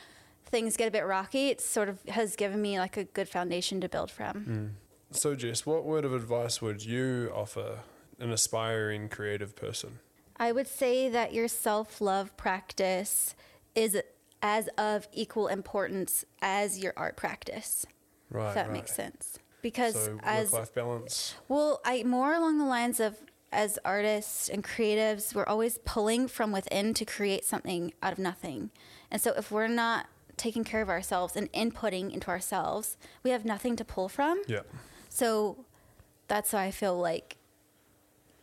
things 0.45 0.76
get 0.76 0.88
a 0.88 0.90
bit 0.90 1.06
rocky. 1.06 1.49
It 1.49 1.62
sort 1.62 1.88
of 1.88 2.02
has 2.09 2.37
given 2.37 2.61
me 2.61 2.78
like 2.78 2.99
a 2.99 3.04
good 3.04 3.30
foundation 3.30 3.80
to 3.80 3.88
build 3.88 4.11
from. 4.11 4.45
Hmm. 4.45 4.66
So, 5.11 5.35
Jess, 5.35 5.64
what 5.64 5.85
word 5.87 6.04
of 6.04 6.12
advice 6.12 6.61
would 6.61 6.85
you 6.85 7.33
offer 7.35 7.78
an 8.18 8.30
aspiring 8.30 9.09
creative 9.09 9.56
person? 9.56 10.00
I 10.37 10.52
would 10.52 10.68
say 10.68 11.09
that 11.09 11.33
your 11.33 11.49
self 11.49 12.02
love 12.02 12.37
practice 12.37 13.35
is 13.75 13.97
as 14.42 14.68
of 14.76 15.09
equal 15.14 15.49
importance 15.49 16.26
as 16.42 16.78
your 16.78 16.92
art 16.95 17.16
practice. 17.16 17.87
Right, 18.30 18.49
if 18.49 18.54
that 18.54 18.66
right. 18.66 18.73
makes 18.73 18.92
sense. 18.95 19.38
Because 19.62 19.95
So, 19.95 20.18
as 20.23 20.52
work-life 20.52 20.75
balance. 20.75 21.35
well, 21.49 21.80
I 21.85 22.02
more 22.04 22.35
along 22.35 22.59
the 22.59 22.64
lines 22.64 23.00
of 23.00 23.16
as 23.52 23.78
artists 23.85 24.49
and 24.49 24.62
creatives, 24.62 25.35
we're 25.35 25.47
always 25.47 25.78
pulling 25.85 26.28
from 26.28 26.52
within 26.52 26.95
to 26.95 27.04
create 27.04 27.45
something 27.45 27.92
out 28.02 28.12
of 28.12 28.18
nothing. 28.18 28.71
And 29.11 29.21
so 29.21 29.33
if 29.37 29.50
we're 29.50 29.68
not 29.68 30.06
taking 30.37 30.64
care 30.64 30.83
of 30.83 30.90
ourselves 30.90 31.37
and 31.37 31.50
inputting 31.52 32.12
into 32.12 32.28
ourselves, 32.28 32.97
we 33.23 33.30
have 33.30 33.45
nothing 33.45 33.76
to 33.76 33.85
pull 33.85 34.09
from. 34.09 34.42
Yeah. 34.47 34.61
So 35.09 35.64
that's 36.28 36.52
why 36.52 36.64
I 36.64 36.71
feel 36.71 36.99
like 36.99 37.37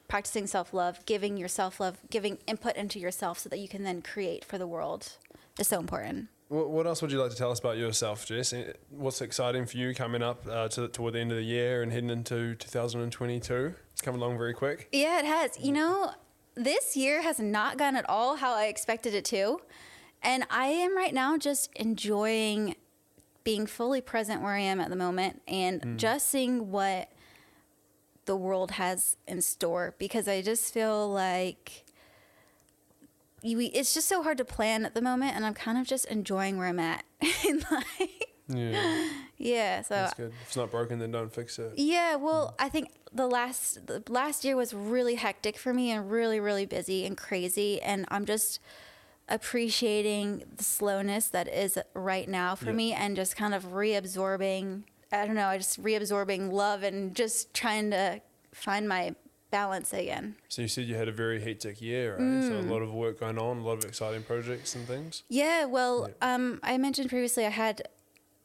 practicing 0.08 0.48
self 0.48 0.74
love, 0.74 1.06
giving 1.06 1.38
yourself 1.38 1.80
love, 1.80 1.98
giving 2.10 2.38
input 2.48 2.76
into 2.76 3.00
yourself 3.00 3.40
so 3.40 3.50
that 3.50 3.60
you 3.60 3.68
can 3.68 3.84
then 3.84 4.02
create 4.02 4.44
for 4.44 4.58
the 4.58 4.68
world 4.68 5.18
is 5.60 5.68
so 5.68 5.80
important. 5.80 6.30
What, 6.54 6.70
what 6.70 6.86
else 6.86 7.02
would 7.02 7.12
you 7.12 7.20
like 7.20 7.32
to 7.32 7.36
tell 7.36 7.50
us 7.50 7.58
about 7.58 7.78
yourself, 7.78 8.28
Jess? 8.28 8.54
Eh, 8.54 8.74
What's 8.92 9.22
exciting 9.22 9.66
for 9.66 9.76
you 9.76 9.96
coming 9.96 10.22
up 10.22 10.46
uh, 10.48 10.68
to, 10.70 10.88
toward 10.88 11.14
the 11.16 11.20
end 11.20 11.32
of 11.32 11.38
the 11.38 11.44
year 11.44 11.82
and 11.82 11.92
heading 11.92 12.12
into 12.12 12.54
2022? 12.54 13.74
It's 13.92 14.02
coming 14.02 14.22
along 14.22 14.38
very 14.38 14.54
quick. 14.54 14.88
Yeah, 14.92 15.18
it 15.18 15.26
has. 15.26 15.60
You 15.60 15.72
know, 15.72 16.12
this 16.54 16.96
year 16.96 17.24
has 17.24 17.40
not 17.40 17.80
gone 17.80 17.96
at 17.96 18.08
all 18.08 18.36
how 18.36 18.54
I 18.54 18.66
expected 18.66 19.16
it 19.16 19.26
to. 19.26 19.62
And 20.22 20.46
I 20.52 20.68
am 20.68 20.96
right 20.96 21.14
now 21.14 21.40
just 21.40 21.72
enjoying 21.76 22.76
being 23.44 23.66
fully 23.66 24.00
present 24.00 24.44
where 24.44 24.54
I 24.54 24.60
am 24.60 24.80
at 24.80 24.92
the 24.92 24.96
moment 24.96 25.42
and 25.48 25.98
just 25.98 26.30
seeing 26.30 26.70
what 26.70 27.10
the 28.26 28.36
world 28.36 28.72
has 28.72 29.18
in 29.28 29.42
store 29.42 29.96
because 29.98 30.28
I 30.28 30.44
just 30.44 30.72
feel 30.72 31.12
like 31.12 31.83
you, 33.44 33.60
it's 33.74 33.94
just 33.94 34.08
so 34.08 34.24
hard 34.24 34.38
to 34.40 34.46
plan 34.46 34.86
at 34.86 34.96
the 34.96 35.02
moment 35.02 35.36
and 35.36 35.46
I'm 35.46 35.54
kind 35.54 35.78
of 35.78 35.86
just 35.86 36.06
enjoying 36.06 36.58
where 36.58 36.68
I'm 36.68 36.80
at 36.80 37.04
in 37.48 37.64
life. 37.70 38.10
Yeah, 38.50 39.08
yeah, 39.38 39.82
so 39.84 39.94
that's 39.96 40.14
good. 40.16 40.32
If 40.42 40.48
it's 40.48 40.58
not 40.58 40.70
broken, 40.72 41.00
then 41.00 41.12
don't 41.12 41.32
fix 41.32 41.58
it. 41.60 41.74
Yeah, 41.78 42.16
well, 42.16 42.56
I 42.60 42.68
think 42.70 42.90
the 43.14 43.28
last 43.28 43.86
the 43.88 44.04
last 44.10 44.44
year 44.44 44.56
was 44.56 44.74
really 44.74 45.16
hectic 45.16 45.58
for 45.58 45.74
me 45.74 45.92
and 45.92 46.10
really 46.12 46.40
really 46.40 46.66
busy 46.66 47.06
and 47.06 47.16
crazy 47.16 47.80
and 47.82 48.06
I'm 48.10 48.26
just 48.26 48.60
appreciating 49.30 50.44
the 50.58 50.64
slowness 50.64 51.28
that 51.30 51.48
is 51.48 51.78
right 51.94 52.28
now 52.28 52.56
for 52.56 52.66
Yeah. 52.68 52.72
me 52.74 52.94
and 52.94 53.16
just 53.16 53.36
kind 53.36 53.54
of 53.54 53.66
reabsorbing 53.72 54.84
I 55.12 55.26
don't 55.28 55.36
know, 55.36 55.46
I 55.48 55.58
just 55.58 55.82
reabsorbing 55.82 56.52
love 56.52 56.82
and 56.82 57.16
just 57.16 57.54
trying 57.54 57.92
to 57.92 58.20
find 58.52 58.90
my 58.90 59.14
balance 59.54 59.94
again. 59.94 60.36
So 60.50 60.64
you 60.64 60.68
said 60.68 60.86
you 60.86 60.96
had 60.96 61.08
a 61.08 61.12
very 61.26 61.40
hectic 61.48 61.80
year, 61.80 62.18
right? 62.18 62.44
So 62.50 62.54
a 62.60 62.68
lot 62.74 62.82
of 62.82 62.92
work 62.92 63.20
going 63.20 63.38
on, 63.38 63.60
a 63.60 63.64
lot 63.64 63.78
of 63.78 63.86
exciting 63.86 64.24
projects 64.24 64.74
and 64.76 64.84
things. 64.88 65.22
Yeah, 65.30 65.66
well, 65.66 66.10
Yeah. 66.10 66.34
um, 66.34 66.60
I 66.64 66.78
mentioned 66.80 67.10
previously 67.10 67.46
I 67.46 67.50
had, 67.66 67.76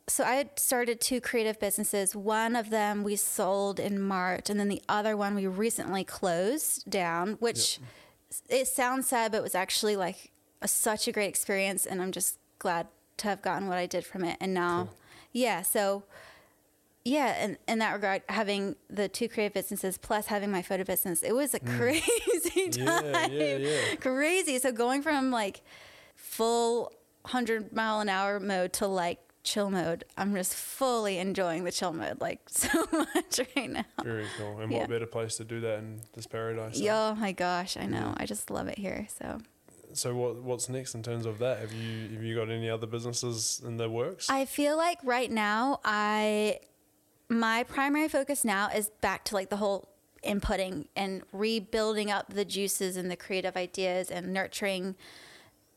so 0.07 0.23
I 0.25 0.35
had 0.35 0.50
started 0.59 1.00
two 1.00 1.21
creative 1.21 1.59
businesses. 1.59 2.15
One 2.15 2.55
of 2.62 2.69
them 2.69 3.03
we 3.05 3.17
sold 3.17 3.81
in 3.81 3.95
March, 4.00 4.50
and 4.50 4.61
then 4.61 4.69
the 4.69 4.83
other 4.88 5.17
one 5.17 5.35
we 5.35 5.47
recently 5.47 6.05
closed 6.05 6.88
down, 6.91 7.37
which 7.41 7.79
it 8.50 8.67
sounds 8.69 9.09
sad, 9.09 9.33
but 9.33 9.43
was 9.43 9.55
actually 9.55 9.97
like 9.97 10.31
a, 10.61 10.69
such 10.69 11.09
a 11.09 11.12
great 11.12 11.29
experience, 11.29 11.87
and 11.87 12.03
I'm 12.03 12.12
just 12.12 12.37
glad 12.59 12.87
to 13.17 13.29
have 13.29 13.41
gotten 13.41 13.67
what 13.69 13.79
I 13.79 13.87
did 13.87 14.05
from 14.05 14.23
it. 14.25 14.37
And 14.43 14.53
now, 14.53 14.75
Cool. 14.85 14.95
yeah, 15.33 15.62
so. 15.62 16.05
Yeah, 17.05 17.35
and 17.38 17.57
in 17.67 17.78
that 17.78 17.93
regard, 17.93 18.23
having 18.28 18.76
the 18.90 19.09
two 19.09 19.28
creative 19.28 19.55
businesses 19.55 19.97
plus 19.97 20.26
having 20.26 20.50
my 20.50 20.62
photo 20.62 20.85
business, 20.85 21.23
it 21.23 21.33
was 21.33 21.55
a 21.55 21.61
mm. 21.61 21.76
crazy 21.78 22.69
time 22.85 23.05
Yeah, 23.05 23.26
yeah, 23.28 23.57
yeah. 23.57 23.95
crazy. 23.97 24.59
So 24.59 24.73
going 24.73 25.02
from 25.02 25.31
like 25.31 25.62
full 26.17 26.93
100 27.23 27.75
mile 27.75 28.00
an 28.00 28.09
hour 28.09 28.40
mode 28.40 28.73
to 28.75 28.87
like 28.87 29.21
chill 29.43 29.71
mode, 29.71 30.05
I'm 30.17 30.35
just 30.35 30.55
fully 30.55 31.19
enjoying 31.19 31.64
the 31.64 31.73
chill 31.73 31.93
mode 31.93 32.21
like 32.21 32.40
so 32.49 32.69
much 32.93 33.40
right 33.57 33.71
now. 33.71 33.85
Very 34.02 34.26
cool. 34.37 34.61
And 34.61 34.71
what 34.71 34.88
better 34.88 35.07
place 35.07 35.37
to 35.37 35.45
do 35.45 35.61
that 35.61 35.78
in 35.78 36.00
this 36.14 36.26
paradise? 36.26 36.81
Oh 36.83 37.14
my 37.14 37.33
gosh, 37.33 37.76
I 37.76 37.87
know. 37.87 38.14
Mm. 38.14 38.17
I 38.19 38.26
just 38.26 38.50
love 38.50 38.69
it 38.69 38.78
here. 38.78 39.07
So 39.19 39.38
So 39.95 40.14
what 40.14 40.43
what's 40.43 40.69
next 40.69 40.95
in 40.95 41.02
terms 41.02 41.25
of 41.25 41.38
that? 41.38 41.61
Have 41.61 41.73
you 41.73 42.14
have 42.14 42.23
you 42.23 42.35
got 42.35 42.50
any 42.50 42.69
other 42.69 42.87
businesses 42.87 43.62
in 43.64 43.78
the 43.78 43.88
works? 43.88 44.28
I 44.28 44.45
feel 44.45 44.76
like 44.76 44.99
right 45.02 45.31
now 45.31 45.81
I 45.85 46.59
my 47.28 47.62
primary 47.64 48.08
focus 48.08 48.44
now 48.44 48.68
is 48.68 48.90
back 49.00 49.25
to 49.25 49.35
like 49.35 49.50
the 49.50 49.56
whole 49.56 49.88
inputting 50.25 50.87
and 50.97 51.23
rebuilding 51.32 52.11
up 52.11 52.32
the 52.32 52.44
juices 52.44 52.97
and 52.97 53.11
the 53.11 53.16
creative 53.16 53.56
ideas 53.56 54.11
and 54.11 54.32
nurturing 54.32 54.97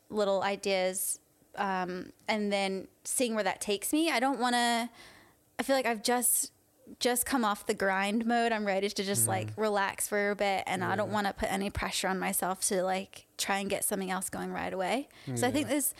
little 0.09 0.41
ideas 0.41 1.19
um, 1.57 2.11
and 2.27 2.51
then 2.51 2.87
seeing 3.03 3.35
where 3.35 3.43
that 3.43 3.61
takes 3.61 3.91
me. 3.93 4.09
I 4.09 4.19
don't 4.19 4.39
want 4.39 4.55
to 4.55 4.89
I 5.59 5.63
feel 5.63 5.75
like 5.75 5.85
I've 5.85 6.01
just 6.03 6.51
just 6.99 7.25
come 7.25 7.45
off 7.45 7.67
the 7.67 7.73
grind 7.73 8.25
mode. 8.25 8.51
I'm 8.51 8.65
ready 8.65 8.89
to 8.89 9.03
just 9.03 9.27
like 9.27 9.49
relax 9.57 10.07
for 10.07 10.31
a 10.31 10.35
bit 10.35 10.63
and 10.67 10.83
I 10.83 10.95
don't 10.95 11.11
want 11.11 11.27
to 11.27 11.33
put 11.33 11.51
any 11.51 11.69
pressure 11.69 12.07
on 12.07 12.19
myself 12.19 12.61
to 12.67 12.83
like 12.83 13.27
try 13.37 13.59
and 13.59 13.69
get 13.69 13.83
something 13.85 14.09
else 14.11 14.29
going 14.29 14.51
right 14.51 14.73
away. 14.73 15.07
So 15.35 15.47
I 15.47 15.51
think 15.51 15.67
there's 15.69 15.93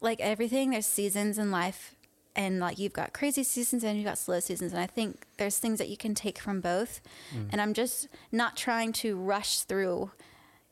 like 0.00 0.20
everything, 0.20 0.70
there's 0.70 0.86
seasons 0.86 1.38
in 1.38 1.50
life 1.50 1.94
and 2.36 2.60
like 2.60 2.78
you've 2.78 2.92
got 2.92 3.12
crazy 3.12 3.42
seasons 3.42 3.82
and 3.82 3.96
you've 3.96 4.06
got 4.06 4.18
slow 4.18 4.40
seasons 4.40 4.72
and 4.72 4.80
I 4.80 4.86
think 4.86 5.26
there's 5.36 5.58
things 5.58 5.78
that 5.78 5.88
you 5.88 5.96
can 5.96 6.14
take 6.14 6.38
from 6.38 6.60
both. 6.60 7.00
Mm. 7.34 7.48
And 7.52 7.60
I'm 7.60 7.74
just 7.74 8.08
not 8.30 8.56
trying 8.56 8.92
to 8.94 9.16
rush 9.16 9.60
through 9.60 10.10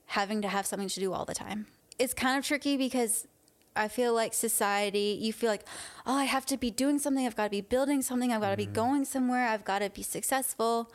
having 0.06 0.40
to 0.42 0.48
have 0.48 0.66
something 0.66 0.88
to 0.88 1.00
do 1.00 1.12
all 1.12 1.24
the 1.24 1.34
time. 1.34 1.66
It's 1.98 2.14
kind 2.14 2.38
of 2.38 2.44
tricky 2.44 2.76
because 2.76 3.26
I 3.76 3.88
feel 3.88 4.14
like 4.14 4.34
society, 4.34 5.18
you 5.20 5.32
feel 5.32 5.50
like, 5.50 5.64
oh, 6.06 6.14
I 6.14 6.24
have 6.24 6.46
to 6.46 6.56
be 6.56 6.70
doing 6.70 6.98
something. 6.98 7.24
I've 7.26 7.36
got 7.36 7.44
to 7.44 7.50
be 7.50 7.60
building 7.60 8.02
something. 8.02 8.32
I've 8.32 8.40
got 8.40 8.50
to 8.50 8.56
be 8.56 8.66
mm. 8.66 8.72
going 8.72 9.04
somewhere. 9.04 9.48
I've 9.48 9.64
got 9.64 9.80
to 9.80 9.90
be 9.90 10.02
successful. 10.02 10.90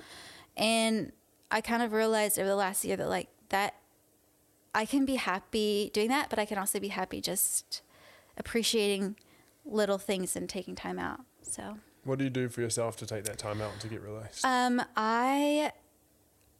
And 0.58 1.12
I 1.52 1.62
kind 1.62 1.84
of 1.84 1.94
realized 1.94 2.38
over 2.40 2.48
the 2.48 2.56
last 2.56 2.84
year 2.84 2.98
that, 2.98 3.08
like, 3.08 3.30
that 3.50 3.76
I 4.76 4.86
can 4.86 5.06
be 5.06 5.16
happy 5.16 5.92
doing 5.94 6.10
that, 6.10 6.30
but 6.30 6.40
I 6.40 6.46
can 6.46 6.58
also 6.58 6.80
be 6.80 6.90
happy 6.90 7.22
just 7.22 7.82
appreciating 8.38 9.16
little 9.66 9.98
things 9.98 10.36
and 10.36 10.48
taking 10.50 10.76
time 10.76 11.00
out. 11.00 11.22
So, 11.42 11.78
what 12.04 12.18
do 12.18 12.24
you 12.24 12.30
do 12.30 12.50
for 12.50 12.62
yourself 12.62 12.98
to 12.98 13.06
take 13.06 13.24
that 13.26 13.38
time 13.38 13.62
out 13.62 13.80
to 13.80 13.88
get 13.88 14.02
relaxed? 14.02 14.46
um, 14.46 14.82
I 14.96 15.72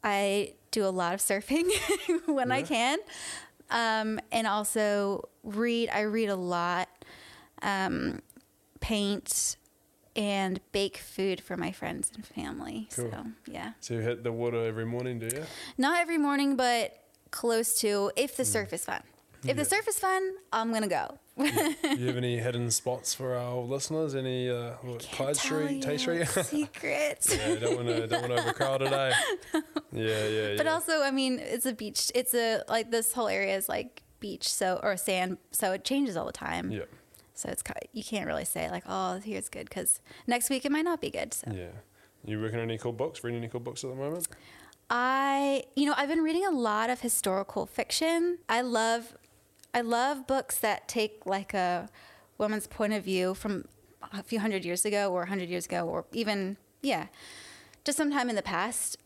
I 0.02 0.54
do 0.70 0.84
a 0.84 0.90
lot 0.90 1.14
of 1.14 1.20
surfing 1.20 1.70
when 2.26 2.50
I 2.52 2.62
can, 2.62 2.98
um, 3.70 4.20
and 4.32 4.46
also 4.46 5.28
read. 5.42 5.88
I 5.90 6.02
read 6.02 6.28
a 6.28 6.36
lot, 6.36 6.88
um, 7.62 8.20
paint, 8.80 9.56
and 10.16 10.60
bake 10.72 10.98
food 10.98 11.40
for 11.40 11.56
my 11.56 11.72
friends 11.72 12.10
and 12.14 12.26
family. 12.26 12.88
Cool. 12.94 13.10
So 13.10 13.26
yeah, 13.46 13.72
so 13.80 13.94
you 13.94 14.00
hit 14.00 14.24
the 14.24 14.32
water 14.32 14.64
every 14.64 14.84
morning, 14.86 15.18
do 15.18 15.26
you? 15.26 15.44
not 15.78 16.00
every 16.00 16.18
morning, 16.18 16.56
but 16.56 16.98
close 17.30 17.80
to. 17.80 18.12
If 18.16 18.36
the 18.36 18.44
surf 18.44 18.72
is 18.72 18.84
fun, 18.84 19.02
if. 19.42 19.48
Yeah. 19.48 19.52
the 19.54 19.64
surf 19.64 19.88
is 19.88 19.98
fun, 19.98 20.34
I'm 20.52 20.72
gonna 20.72 20.88
go. 20.88 21.18
Do 21.36 21.44
you 21.98 22.06
have 22.06 22.16
any 22.16 22.38
hidden 22.46 22.70
spots 22.70 23.12
for 23.14 23.34
our 23.36 23.56
listeners? 23.56 24.14
Any 24.14 24.48
uh, 24.48 24.74
what, 24.82 25.06
Clyde 25.12 25.36
Street, 25.36 25.82
Tay 25.82 25.96
Street? 25.98 26.26
secrets. 26.28 27.36
yeah, 27.36 27.56
don't 27.56 27.76
want 27.76 27.88
to 27.88 28.06
don't 28.06 28.22
want 28.28 28.36
to 28.36 28.42
overcrowd 28.42 28.80
today. 28.80 29.12
Yeah, 29.92 30.26
yeah, 30.26 30.56
But 30.56 30.66
yeah. 30.66 30.72
also, 30.74 31.02
I 31.02 31.12
mean, 31.12 31.38
it's 31.38 31.66
a 31.66 31.72
beach. 31.72 32.10
It's 32.16 32.34
a 32.34 32.62
like 32.68 32.90
this 32.90 33.12
whole 33.12 33.28
area 33.28 33.56
is 33.56 33.68
like 33.68 34.02
beach, 34.18 34.48
so 34.52 34.80
or 34.82 34.96
sand, 34.96 35.38
so 35.52 35.70
it 35.72 35.84
changes 35.84 36.16
all 36.16 36.26
the 36.26 36.32
time. 36.32 36.72
yeah, 36.72 36.82
So 37.34 37.48
it's 37.48 37.62
you 37.92 38.02
can't 38.02 38.26
really 38.26 38.44
say 38.44 38.68
like, 38.70 38.82
oh, 38.88 39.20
here's 39.24 39.48
good 39.48 39.68
because 39.68 40.00
next 40.26 40.50
week 40.50 40.64
it 40.64 40.72
might 40.72 40.84
not 40.84 41.00
be 41.00 41.10
good. 41.10 41.32
So 41.32 41.52
yeah. 41.54 41.68
You 42.24 42.40
working 42.40 42.58
on 42.58 42.64
any 42.64 42.78
cool 42.78 42.92
books? 42.92 43.22
Reading 43.22 43.38
any 43.38 43.48
cool 43.48 43.60
books 43.60 43.84
at 43.84 43.90
the 43.90 43.96
moment? 43.96 44.26
I, 44.90 45.64
you 45.76 45.86
know, 45.86 45.94
I've 45.96 46.08
been 46.08 46.22
reading 46.22 46.44
a 46.46 46.50
lot 46.50 46.90
of 46.90 47.00
historical 47.00 47.66
fiction. 47.66 48.38
I 48.48 48.60
love, 48.62 49.14
I 49.74 49.80
love 49.80 50.26
books 50.26 50.56
that 50.58 50.88
take 50.88 51.26
like 51.26 51.52
a 51.52 51.90
woman's 52.38 52.66
point 52.66 52.92
of 52.92 53.04
view 53.04 53.34
from 53.34 53.64
a 54.12 54.22
few 54.22 54.38
hundred 54.38 54.64
years 54.64 54.84
ago 54.84 55.12
or 55.12 55.22
a 55.24 55.26
hundred 55.26 55.48
years 55.48 55.66
ago 55.66 55.86
or 55.86 56.06
even 56.12 56.56
yeah, 56.80 57.06
just 57.84 57.98
sometime 57.98 58.30
in 58.30 58.36
the 58.36 58.42
past. 58.42 58.96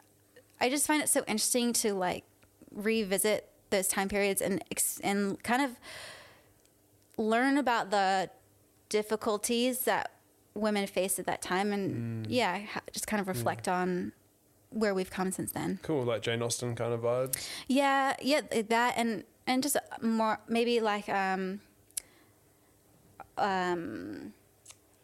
I 0.61 0.69
just 0.69 0.87
find 0.87 1.03
it 1.03 1.09
so 1.09 1.25
interesting 1.27 1.73
to 1.75 1.95
like 1.95 2.25
revisit 2.71 3.49
those 3.71 3.89
time 3.89 4.09
periods 4.09 4.43
and 4.43 4.63
and 5.03 5.43
kind 5.43 5.63
of 5.63 5.79
learn 7.17 7.57
about 7.57 7.91
the 7.91 8.31
difficulties 8.89 9.81
that 9.81 10.13
women 10.55 10.87
faced 10.87 11.19
at 11.19 11.27
that 11.27 11.41
time 11.41 11.73
and 11.73 12.27
mm. 12.27 12.31
yeah, 12.31 12.61
just 12.93 13.07
kind 13.07 13.21
of 13.21 13.29
reflect 13.29 13.69
on 13.69 14.13
where 14.71 14.95
we've 14.95 15.11
come 15.11 15.31
since 15.31 15.53
then. 15.53 15.79
Cool, 15.83 16.05
like 16.05 16.23
Jane 16.23 16.43
Austen 16.43 16.75
kind 16.75 16.93
of 16.93 17.01
vibes. 17.01 17.49
Yeah, 17.69 18.15
yeah, 18.21 18.41
that 18.69 18.95
and 18.97 19.25
and 19.49 19.63
just 19.63 19.77
more 20.01 20.39
maybe 20.49 20.79
like 20.81 21.09
um 21.09 21.61
um 23.37 24.33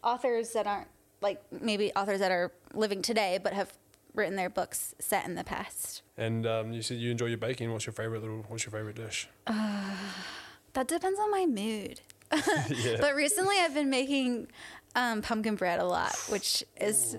authors 0.03 0.53
that 0.53 0.67
aren't 0.67 0.87
like 1.21 1.41
maybe 1.51 1.91
authors 1.95 2.19
that 2.19 2.31
are 2.31 2.51
living 2.73 3.01
today 3.01 3.39
but 3.41 3.53
have 3.53 3.73
written 4.13 4.35
their 4.37 4.49
books 4.49 4.95
set 4.99 5.25
in 5.25 5.35
the 5.35 5.43
past. 5.43 6.01
And 6.17 6.45
um, 6.47 6.71
you 6.71 6.81
said 6.81 6.97
you 6.99 7.11
enjoy 7.11 7.25
your 7.25 7.37
baking. 7.37 7.73
What's 7.73 7.85
your 7.85 7.91
favorite 7.91 8.21
little? 8.21 8.45
What's 8.47 8.63
your 8.65 8.71
favorite 8.71 8.95
dish? 8.95 9.27
That 9.45 10.87
depends 10.87 11.19
on 11.19 11.31
my 11.31 11.45
mood. 11.45 11.99
yeah. 12.69 12.97
But 13.01 13.13
recently 13.15 13.57
I've 13.59 13.73
been 13.73 13.89
making 13.89 14.47
um, 14.95 15.21
pumpkin 15.21 15.55
bread 15.55 15.79
a 15.81 15.85
lot, 15.85 16.15
which 16.29 16.63
is 16.79 17.17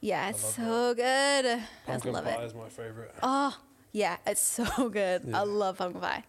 yeah, 0.00 0.30
it's 0.30 0.54
so 0.54 0.94
good. 0.94 1.44
I 1.46 1.62
Pumpkin 1.86 2.12
love 2.12 2.24
pie 2.24 2.30
it. 2.42 2.44
is 2.46 2.54
my 2.54 2.68
favorite. 2.70 3.14
Oh, 3.22 3.56
yeah, 3.92 4.16
it's 4.26 4.40
so 4.58 4.88
good. 4.88 5.22
Yeah. 5.26 5.40
I 5.40 5.42
love 5.44 5.78
pumpkin 5.78 6.00
pie. 6.00 6.24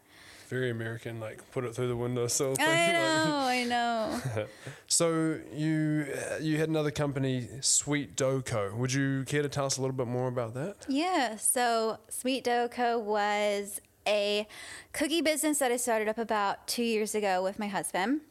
Very 0.53 0.69
American, 0.69 1.19
like 1.19 1.39
put 1.51 1.63
it 1.65 1.74
through 1.74 1.88
the 1.88 1.95
window 1.95 2.27
sill 2.27 2.53
thing. 2.53 2.67
I 2.67 2.91
know, 2.91 3.36
I 3.38 3.63
know. 3.63 4.45
So 4.88 5.39
you 5.51 6.05
uh, 6.15 6.38
you 6.39 6.57
had 6.60 6.69
another 6.69 6.91
company, 6.91 7.48
Sweet 7.62 8.15
Dough 8.15 8.43
Co. 8.43 8.72
Would 8.75 8.93
you 8.93 9.24
care 9.25 9.41
to 9.41 9.50
tell 9.50 9.65
us 9.65 9.77
a 9.77 9.81
little 9.81 9.95
bit 9.95 10.05
more 10.05 10.27
about 10.27 10.53
that? 10.53 10.75
Yeah, 10.88 11.38
so 11.38 11.98
Sweet 12.10 12.43
Dough 12.43 12.67
Co. 12.72 13.00
was 13.00 13.81
a 14.05 14.48
cookie 14.91 15.22
business 15.22 15.57
that 15.57 15.72
I 15.72 15.77
started 15.77 16.07
up 16.07 16.19
about 16.19 16.67
two 16.67 16.83
years 16.83 17.15
ago 17.15 17.41
with 17.41 17.57
my 17.57 17.67
husband. 17.67 18.22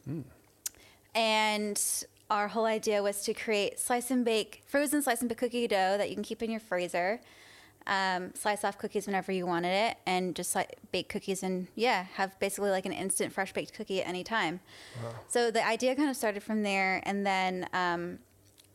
And 1.16 1.82
our 2.30 2.48
whole 2.48 2.66
idea 2.66 3.02
was 3.02 3.24
to 3.24 3.34
create 3.34 3.80
slice 3.80 4.10
and 4.12 4.24
bake, 4.24 4.62
frozen 4.66 5.02
slice 5.02 5.20
and 5.20 5.28
bake 5.28 5.38
cookie 5.38 5.66
dough 5.66 5.98
that 5.98 6.08
you 6.08 6.14
can 6.14 6.22
keep 6.24 6.42
in 6.42 6.50
your 6.50 6.60
freezer. 6.60 7.20
Um, 7.86 8.32
slice 8.34 8.62
off 8.64 8.78
cookies 8.78 9.06
whenever 9.06 9.32
you 9.32 9.44
wanted 9.44 9.72
it, 9.90 9.96
and 10.06 10.36
just 10.36 10.54
like 10.54 10.76
bake 10.92 11.08
cookies 11.08 11.42
and 11.42 11.66
yeah, 11.74 12.04
have 12.14 12.38
basically 12.38 12.70
like 12.70 12.86
an 12.86 12.92
instant 12.92 13.32
fresh 13.32 13.52
baked 13.52 13.74
cookie 13.74 14.00
at 14.02 14.08
any 14.08 14.22
time. 14.22 14.60
So 15.28 15.50
the 15.50 15.66
idea 15.66 15.96
kind 15.96 16.08
of 16.08 16.16
started 16.16 16.42
from 16.42 16.62
there, 16.62 17.02
and 17.04 17.26
then 17.26 17.68
um, 17.72 18.18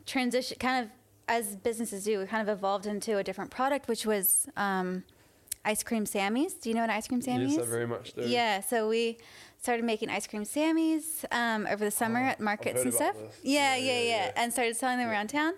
transition 0.06 0.58
kind 0.60 0.84
of 0.86 0.92
as 1.30 1.56
businesses 1.58 2.04
do, 2.06 2.20
we 2.20 2.26
kind 2.26 2.48
of 2.48 2.58
evolved 2.58 2.86
into 2.86 3.18
a 3.18 3.24
different 3.24 3.52
product, 3.52 3.88
which 3.88 4.06
was 4.06 4.48
um, 4.56 5.04
ice 5.66 5.84
cream 5.84 6.06
Sammys. 6.06 6.60
Do 6.62 6.70
you 6.70 6.76
know 6.76 6.82
what 6.82 6.90
ice 6.90 7.08
cream 7.08 7.22
Sammys? 7.22 7.52
Yes, 7.52 7.60
I 7.60 7.70
very 7.70 7.88
much 7.88 8.14
do. 8.14 8.22
Yeah, 8.22 8.62
so 8.62 8.88
we 8.88 9.18
started 9.62 9.84
making 9.84 10.10
ice 10.10 10.26
cream 10.28 10.44
Sammys 10.44 11.26
um, 11.32 11.68
over 11.70 11.84
the 11.84 11.92
summer 11.92 12.22
Oh, 12.22 12.30
at 12.30 12.40
markets 12.40 12.82
and 12.82 12.94
stuff. 12.94 13.16
Yeah, 13.44 13.76
Yeah, 13.76 13.76
yeah, 13.76 13.92
yeah, 13.92 14.00
yeah, 14.00 14.26
yeah. 14.28 14.32
and 14.38 14.54
started 14.54 14.76
selling 14.78 15.00
them 15.00 15.10
around 15.10 15.28
town. 15.30 15.54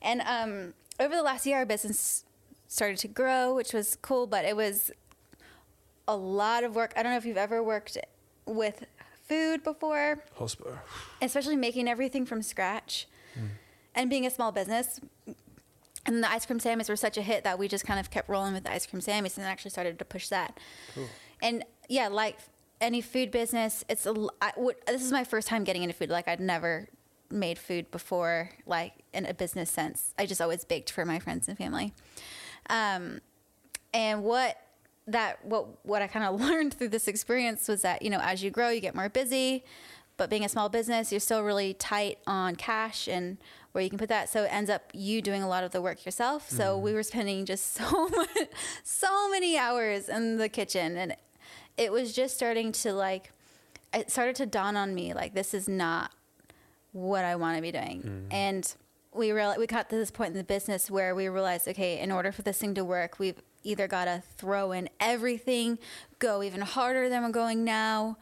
And 0.00 0.20
um, 0.22 0.74
over 1.00 1.14
the 1.16 1.22
last 1.22 1.46
year, 1.46 1.58
our 1.58 1.66
business 1.66 2.24
started 2.72 2.96
to 2.96 3.08
grow, 3.08 3.54
which 3.54 3.74
was 3.74 3.98
cool, 4.00 4.26
but 4.26 4.46
it 4.46 4.56
was 4.56 4.90
a 6.08 6.16
lot 6.16 6.64
of 6.64 6.74
work. 6.74 6.94
I 6.96 7.02
don't 7.02 7.12
know 7.12 7.18
if 7.18 7.26
you've 7.26 7.36
ever 7.36 7.62
worked 7.62 7.98
with 8.46 8.86
food 9.28 9.62
before 9.62 10.24
Hospital. 10.36 10.78
especially 11.20 11.56
making 11.56 11.86
everything 11.86 12.24
from 12.24 12.40
scratch 12.40 13.06
mm. 13.38 13.48
and 13.94 14.08
being 14.08 14.24
a 14.24 14.30
small 14.30 14.52
business. 14.52 15.00
And 16.06 16.24
the 16.24 16.30
ice 16.30 16.46
cream 16.46 16.58
Sammys 16.58 16.88
were 16.88 16.96
such 16.96 17.16
a 17.18 17.22
hit 17.22 17.44
that 17.44 17.58
we 17.58 17.68
just 17.68 17.86
kind 17.86 18.00
of 18.00 18.10
kept 18.10 18.28
rolling 18.28 18.54
with 18.54 18.64
the 18.64 18.72
ice 18.72 18.86
cream 18.86 19.02
Sammys 19.02 19.36
and 19.36 19.46
actually 19.46 19.70
started 19.70 19.98
to 19.98 20.04
push 20.04 20.28
that. 20.28 20.58
And 21.42 21.64
yeah, 21.88 22.08
like 22.08 22.38
any 22.80 23.02
food 23.02 23.30
business, 23.30 23.84
it's 23.88 24.06
a, 24.06 24.28
I 24.40 24.52
this 24.86 25.04
is 25.04 25.12
my 25.12 25.24
first 25.24 25.46
time 25.46 25.62
getting 25.62 25.82
into 25.82 25.94
food. 25.94 26.08
Like 26.08 26.26
I'd 26.26 26.40
never 26.40 26.88
made 27.30 27.58
food 27.58 27.90
before, 27.90 28.50
like 28.66 28.94
in 29.12 29.26
a 29.26 29.34
business 29.34 29.70
sense. 29.70 30.14
I 30.18 30.24
just 30.24 30.40
always 30.40 30.64
baked 30.64 30.90
for 30.90 31.04
my 31.04 31.18
friends 31.18 31.48
and 31.48 31.56
family. 31.56 31.92
Um, 32.70 33.20
and 33.94 34.22
what 34.22 34.56
that 35.06 35.44
what 35.44 35.84
what 35.84 36.02
I 36.02 36.06
kind 36.06 36.24
of 36.24 36.40
learned 36.48 36.74
through 36.74 36.88
this 36.88 37.08
experience 37.08 37.68
was 37.68 37.82
that 37.82 38.02
you 38.02 38.10
know 38.10 38.20
as 38.20 38.42
you 38.42 38.50
grow 38.50 38.68
you 38.68 38.80
get 38.80 38.94
more 38.94 39.08
busy, 39.08 39.64
but 40.16 40.30
being 40.30 40.44
a 40.44 40.48
small 40.48 40.68
business 40.68 41.10
you're 41.12 41.20
still 41.20 41.42
really 41.42 41.74
tight 41.74 42.18
on 42.26 42.56
cash 42.56 43.08
and 43.08 43.38
where 43.72 43.82
you 43.82 43.88
can 43.90 43.98
put 43.98 44.10
that. 44.10 44.28
So 44.28 44.44
it 44.44 44.52
ends 44.52 44.68
up 44.68 44.90
you 44.92 45.22
doing 45.22 45.42
a 45.42 45.48
lot 45.48 45.64
of 45.64 45.70
the 45.70 45.80
work 45.80 46.04
yourself. 46.04 46.50
So 46.50 46.76
we 46.76 46.92
were 46.92 47.02
spending 47.02 47.46
just 47.46 47.72
so 47.74 48.08
much, 48.08 48.28
so 48.84 49.30
many 49.30 49.56
hours 49.56 50.08
in 50.08 50.36
the 50.36 50.48
kitchen, 50.48 50.96
and 50.96 51.16
it 51.78 51.90
was 51.90 52.12
just 52.12 52.36
starting 52.36 52.70
to 52.72 52.92
like 52.92 53.32
it 53.94 54.10
started 54.10 54.36
to 54.36 54.46
dawn 54.46 54.76
on 54.76 54.94
me 54.94 55.12
like 55.14 55.34
this 55.34 55.52
is 55.54 55.68
not 55.68 56.12
what 56.92 57.24
I 57.24 57.36
want 57.36 57.56
to 57.56 57.62
be 57.62 57.72
doing. 57.72 58.26
And 58.30 58.74
we 59.14 59.32
real 59.32 59.54
we 59.58 59.66
got 59.66 59.90
to 59.90 59.96
this 59.96 60.10
point 60.10 60.32
in 60.32 60.38
the 60.38 60.44
business 60.44 60.90
where 60.90 61.14
we 61.14 61.28
realized, 61.28 61.68
okay, 61.68 61.98
in 61.98 62.10
order 62.10 62.32
for 62.32 62.42
this 62.42 62.58
thing 62.58 62.74
to 62.74 62.84
work, 62.84 63.18
we've 63.18 63.40
either 63.62 63.86
got 63.86 64.06
to 64.06 64.22
throw 64.36 64.72
in 64.72 64.88
everything, 64.98 65.78
go 66.18 66.42
even 66.42 66.62
harder 66.62 67.08
than 67.08 67.22
we're 67.22 67.30
going 67.30 67.64
now 67.64 68.16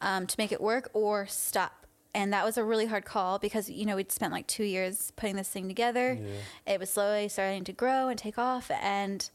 um, 0.00 0.26
to 0.26 0.34
make 0.38 0.52
it 0.52 0.60
work, 0.60 0.90
or 0.92 1.26
stop. 1.26 1.86
And 2.14 2.32
that 2.32 2.44
was 2.44 2.58
a 2.58 2.64
really 2.64 2.86
hard 2.86 3.04
call 3.04 3.38
because 3.38 3.70
you 3.70 3.86
know 3.86 3.96
we'd 3.96 4.12
spent 4.12 4.32
like 4.32 4.46
two 4.46 4.64
years 4.64 5.12
putting 5.16 5.36
this 5.36 5.48
thing 5.48 5.68
together. 5.68 6.18
Yeah. 6.20 6.74
It 6.74 6.80
was 6.80 6.90
slowly 6.90 7.28
starting 7.28 7.64
to 7.64 7.72
grow 7.72 8.08
and 8.08 8.18
take 8.18 8.38
off, 8.38 8.70
and 8.70 9.28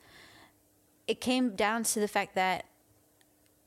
it 1.07 1.21
came 1.21 1.55
down 1.55 1.83
to 1.83 1.99
the 1.99 2.07
fact 2.07 2.35
that 2.35 2.65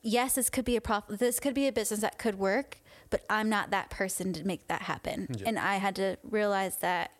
yes, 0.02 0.34
this 0.34 0.50
could 0.50 0.64
be 0.64 0.76
a 0.76 0.80
prof- 0.80 1.08
this 1.08 1.40
could 1.40 1.54
be 1.54 1.66
a 1.66 1.72
business 1.72 2.00
that 2.00 2.18
could 2.18 2.38
work, 2.38 2.78
but 3.08 3.24
I'm 3.28 3.48
not 3.48 3.70
that 3.70 3.90
person 3.90 4.32
to 4.34 4.44
make 4.44 4.68
that 4.68 4.82
happen. 4.82 5.28
Yeah. 5.36 5.48
And 5.48 5.58
I 5.58 5.76
had 5.76 5.96
to 5.96 6.16
realize 6.22 6.76
that 6.78 7.10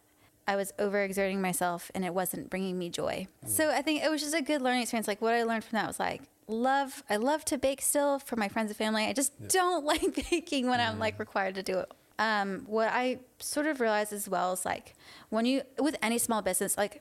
I 0.51 0.57
was 0.57 0.73
overexerting 0.81 1.39
myself 1.39 1.93
and 1.95 2.05
it 2.05 2.13
wasn't 2.13 2.51
bringing 2.51 2.77
me 2.77 2.91
joy. 2.91 3.29
So 3.47 3.71
I 3.71 3.83
think 3.83 4.03
it 4.03 4.11
was 4.11 4.21
just 4.21 4.35
a 4.35 4.43
good 4.43 4.61
learning 4.61 4.83
experience. 4.83 5.07
Like 5.07 5.23
what 5.23 5.33
I 5.33 5.45
learned 5.45 5.63
from 5.63 5.77
that 5.77 5.87
was 5.87 6.01
like 6.01 6.23
love. 6.49 7.05
I 7.09 7.19
love 7.19 7.45
to 7.47 7.57
bake 7.57 7.81
still 7.81 8.19
for 8.19 8.35
my 8.35 8.49
friends 8.49 8.69
and 8.71 8.77
family. 8.77 9.05
I 9.05 9.13
just 9.13 9.33
don't 9.47 9.85
like 9.93 10.29
baking 10.29 10.67
when 10.67 10.81
I'm 10.81 10.99
like 10.99 11.21
required 11.21 11.55
to 11.55 11.63
do 11.63 11.79
it. 11.79 11.93
Um, 12.19 12.65
what 12.67 12.89
I 12.89 13.21
sort 13.39 13.69
of 13.69 13.81
realized 13.81 14.13
as 14.13 14.29
well 14.29 14.53
is 14.53 14.65
like 14.65 14.95
when 15.29 15.47
you 15.47 15.63
with 15.79 15.97
any 16.03 16.19
small 16.19 16.43
business, 16.43 16.77
like 16.77 17.01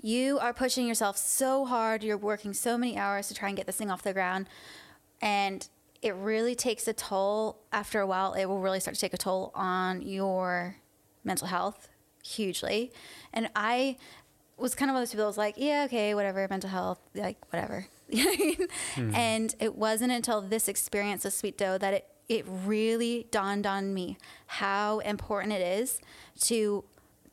you 0.00 0.38
are 0.38 0.54
pushing 0.54 0.86
yourself 0.88 1.18
so 1.18 1.66
hard 1.66 2.02
you're 2.02 2.16
working 2.16 2.54
so 2.54 2.78
many 2.78 2.96
hours 2.96 3.28
to 3.28 3.34
try 3.34 3.48
and 3.48 3.58
get 3.58 3.66
this 3.66 3.76
thing 3.76 3.90
off 3.90 4.02
the 4.02 4.12
ground 4.12 4.46
and 5.22 5.68
it 6.02 6.14
really 6.16 6.54
takes 6.54 6.86
a 6.86 6.92
toll 6.92 7.58
after 7.72 8.00
a 8.00 8.06
while 8.06 8.34
it 8.34 8.44
will 8.44 8.60
really 8.60 8.80
start 8.80 8.94
to 8.94 9.00
take 9.00 9.14
a 9.14 9.16
toll 9.16 9.50
on 9.54 10.02
your 10.02 10.76
mental 11.24 11.46
health 11.46 11.88
hugely 12.24 12.90
and 13.32 13.48
i 13.54 13.96
was 14.56 14.74
kind 14.74 14.90
of 14.90 14.94
one 14.94 15.02
of 15.02 15.08
those 15.08 15.12
people 15.12 15.24
that 15.24 15.28
was 15.28 15.38
like 15.38 15.54
yeah 15.56 15.84
okay 15.84 16.14
whatever 16.14 16.46
mental 16.50 16.70
health 16.70 17.00
like 17.14 17.36
whatever 17.52 17.86
You 18.08 18.24
know 18.24 18.30
what 18.30 18.68
I 18.96 19.00
mean? 19.00 19.14
and 19.14 19.54
it 19.60 19.74
wasn't 19.76 20.12
until 20.12 20.40
this 20.42 20.68
experience 20.68 21.24
of 21.24 21.32
sweet 21.32 21.56
dough 21.56 21.78
that 21.78 21.94
it 21.94 22.06
it 22.28 22.44
really 22.48 23.26
dawned 23.30 23.66
on 23.66 23.92
me 23.92 24.16
how 24.46 24.98
important 25.00 25.52
it 25.52 25.60
is 25.60 26.00
to 26.42 26.84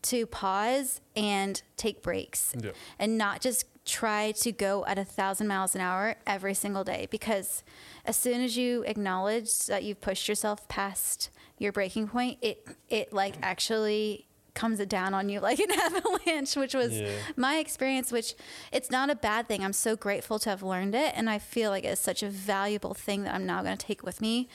to 0.03 0.25
pause 0.25 0.99
and 1.15 1.61
take 1.77 2.01
breaks 2.01 2.53
Yeah. 2.59 2.71
and 2.97 3.17
not 3.17 3.39
just 3.41 3.65
try 3.85 4.31
to 4.33 4.51
go 4.51 4.85
at 4.85 4.97
a 4.97 5.03
thousand 5.05 5.47
miles 5.47 5.75
an 5.75 5.81
hour 5.81 6.15
every 6.25 6.53
single 6.53 6.83
day 6.83 7.07
because 7.11 7.63
as 8.05 8.15
soon 8.17 8.41
as 8.41 8.57
you 8.57 8.83
acknowledge 8.87 9.65
that 9.67 9.83
you've 9.83 10.01
pushed 10.01 10.27
yourself 10.27 10.67
past 10.67 11.29
your 11.57 11.71
breaking 11.71 12.07
point 12.07 12.37
it 12.41 12.65
it 12.89 13.11
like 13.13 13.35
actually 13.43 14.25
comes 14.53 14.79
it 14.79 14.89
down 14.89 15.13
on 15.13 15.29
you 15.29 15.39
like 15.39 15.59
an 15.59 15.71
avalanche 15.79 16.55
which 16.55 16.73
was 16.73 16.91
Yeah. 16.99 17.09
my 17.35 17.57
experience 17.57 18.11
which 18.11 18.35
it's 18.71 18.91
not 18.91 19.09
a 19.09 19.15
bad 19.15 19.47
thing 19.47 19.63
i'm 19.63 19.73
so 19.73 19.95
grateful 19.95 20.39
to 20.39 20.49
have 20.49 20.61
learned 20.63 20.93
it 20.95 21.13
and 21.15 21.29
i 21.29 21.39
feel 21.39 21.69
like 21.71 21.83
it's 21.83 22.01
such 22.01 22.21
a 22.23 22.29
valuable 22.29 22.93
thing 22.93 23.23
that 23.23 23.33
i'm 23.33 23.45
now 23.45 23.63
going 23.63 23.77
to 23.77 23.85
take 23.85 24.03
with 24.03 24.19
me 24.21 24.47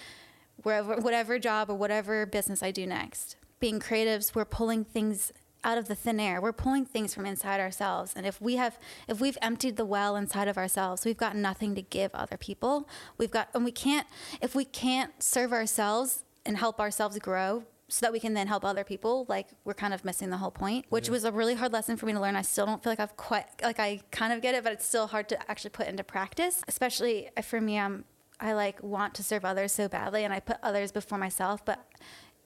wherever 0.62 0.96
whatever 0.96 1.38
job 1.38 1.70
or 1.70 1.74
whatever 1.74 2.26
business 2.26 2.62
I 2.62 2.70
do 2.70 2.86
next. 2.86 3.36
Being 3.60 3.78
creatives, 3.78 4.34
we're 4.34 4.44
pulling 4.44 4.84
things 4.84 5.32
out 5.64 5.78
of 5.78 5.86
the 5.88 5.94
thin 5.94 6.18
air. 6.20 6.40
We're 6.40 6.52
pulling 6.52 6.84
things 6.86 7.12
from 7.14 7.26
inside 7.26 7.60
ourselves. 7.60 8.12
And 8.16 8.24
if 8.26 8.40
we 8.40 8.56
have 8.56 8.78
if 9.08 9.20
we've 9.20 9.38
emptied 9.42 9.76
the 9.76 9.84
well 9.84 10.16
inside 10.16 10.48
of 10.48 10.56
ourselves, 10.56 11.04
we've 11.04 11.16
got 11.16 11.36
nothing 11.36 11.74
to 11.74 11.82
give 11.82 12.14
other 12.14 12.36
people. 12.36 12.88
We've 13.18 13.30
got 13.30 13.48
and 13.54 13.64
we 13.64 13.72
can't 13.72 14.06
if 14.40 14.54
we 14.54 14.64
can't 14.64 15.22
serve 15.22 15.52
ourselves 15.52 16.24
and 16.44 16.56
help 16.56 16.80
ourselves 16.80 17.18
grow 17.18 17.64
so 17.88 18.04
that 18.04 18.12
we 18.12 18.18
can 18.18 18.34
then 18.34 18.48
help 18.48 18.64
other 18.64 18.84
people, 18.84 19.26
like 19.28 19.48
we're 19.64 19.74
kind 19.74 19.94
of 19.94 20.04
missing 20.04 20.30
the 20.30 20.38
whole 20.38 20.50
point, 20.50 20.86
which 20.88 21.08
was 21.08 21.24
a 21.24 21.30
really 21.30 21.54
hard 21.54 21.72
lesson 21.72 21.96
for 21.96 22.06
me 22.06 22.12
to 22.12 22.20
learn. 22.20 22.34
I 22.34 22.42
still 22.42 22.66
don't 22.66 22.82
feel 22.82 22.90
like 22.90 23.00
I've 23.00 23.16
quite 23.16 23.46
like 23.62 23.78
I 23.78 24.00
kind 24.10 24.32
of 24.32 24.42
get 24.42 24.54
it, 24.54 24.64
but 24.64 24.72
it's 24.72 24.86
still 24.86 25.06
hard 25.06 25.28
to 25.28 25.50
actually 25.50 25.70
put 25.70 25.86
into 25.86 26.02
practice. 26.02 26.62
Especially 26.66 27.30
for 27.42 27.60
me, 27.60 27.78
I'm 27.78 28.04
I 28.40 28.52
like 28.54 28.82
want 28.82 29.14
to 29.14 29.22
serve 29.22 29.44
others 29.44 29.72
so 29.72 29.88
badly, 29.88 30.24
and 30.24 30.34
I 30.34 30.40
put 30.40 30.56
others 30.62 30.90
before 30.90 31.18
myself. 31.18 31.64
But 31.64 31.84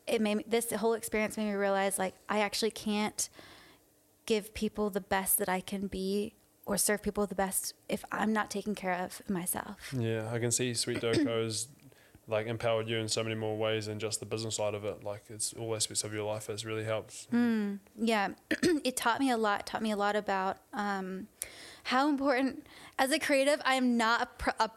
it 0.06 0.20
made 0.20 0.36
me, 0.36 0.44
this 0.46 0.70
whole 0.72 0.92
experience 0.92 1.36
made 1.36 1.46
me 1.46 1.54
realize 1.54 1.98
like 1.98 2.14
I 2.28 2.40
actually 2.40 2.72
can't 2.72 3.28
give 4.26 4.52
people 4.52 4.90
the 4.90 5.00
best 5.00 5.38
that 5.38 5.48
I 5.48 5.60
can 5.60 5.86
be 5.86 6.34
or 6.66 6.76
serve 6.76 7.02
people 7.02 7.26
the 7.26 7.34
best 7.34 7.74
if 7.88 8.04
I'm 8.12 8.32
not 8.32 8.50
taking 8.50 8.74
care 8.74 8.94
of 8.94 9.22
myself. 9.28 9.92
Yeah, 9.96 10.30
I 10.30 10.38
can 10.38 10.50
see 10.50 10.74
Sweet 10.74 11.00
Dough 11.00 11.14
Co. 11.14 11.48
like 12.30 12.46
empowered 12.46 12.88
you 12.88 12.96
in 12.98 13.08
so 13.08 13.22
many 13.22 13.34
more 13.34 13.56
ways 13.58 13.86
than 13.86 13.98
just 13.98 14.20
the 14.20 14.26
business 14.26 14.56
side 14.56 14.74
of 14.74 14.84
it. 14.84 15.02
Like 15.04 15.24
it's 15.28 15.52
all 15.52 15.74
aspects 15.74 16.04
of 16.04 16.14
your 16.14 16.24
life 16.24 16.46
has 16.46 16.64
really 16.64 16.84
helped. 16.84 17.26
Yeah, 17.96 18.28
it 18.84 18.96
taught 18.96 19.20
me 19.20 19.30
a 19.30 19.36
lot. 19.36 19.66
Taught 19.66 19.82
me 19.82 19.90
a 19.90 19.96
lot 19.96 20.16
about 20.16 20.58
um, 20.72 21.26
how 21.84 22.08
important, 22.08 22.66
as 22.98 23.10
a 23.10 23.18
creative, 23.18 23.60
I 23.64 23.74
am 23.74 23.96
not 23.96 24.22
a, 24.22 24.26
pro- 24.26 24.52
a 24.58 24.68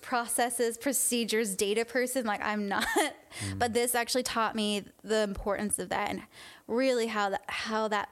processes, 0.00 0.78
procedures, 0.78 1.54
data 1.54 1.84
person. 1.84 2.24
Like 2.24 2.42
I'm 2.42 2.68
not, 2.68 2.86
but 3.58 3.74
this 3.74 3.94
actually 3.94 4.22
taught 4.22 4.56
me 4.56 4.84
the 5.04 5.22
importance 5.22 5.78
of 5.78 5.90
that 5.90 6.10
and 6.10 6.22
really 6.66 7.08
how 7.08 7.30
that 7.30 7.42
how 7.46 7.88
that 7.88 8.08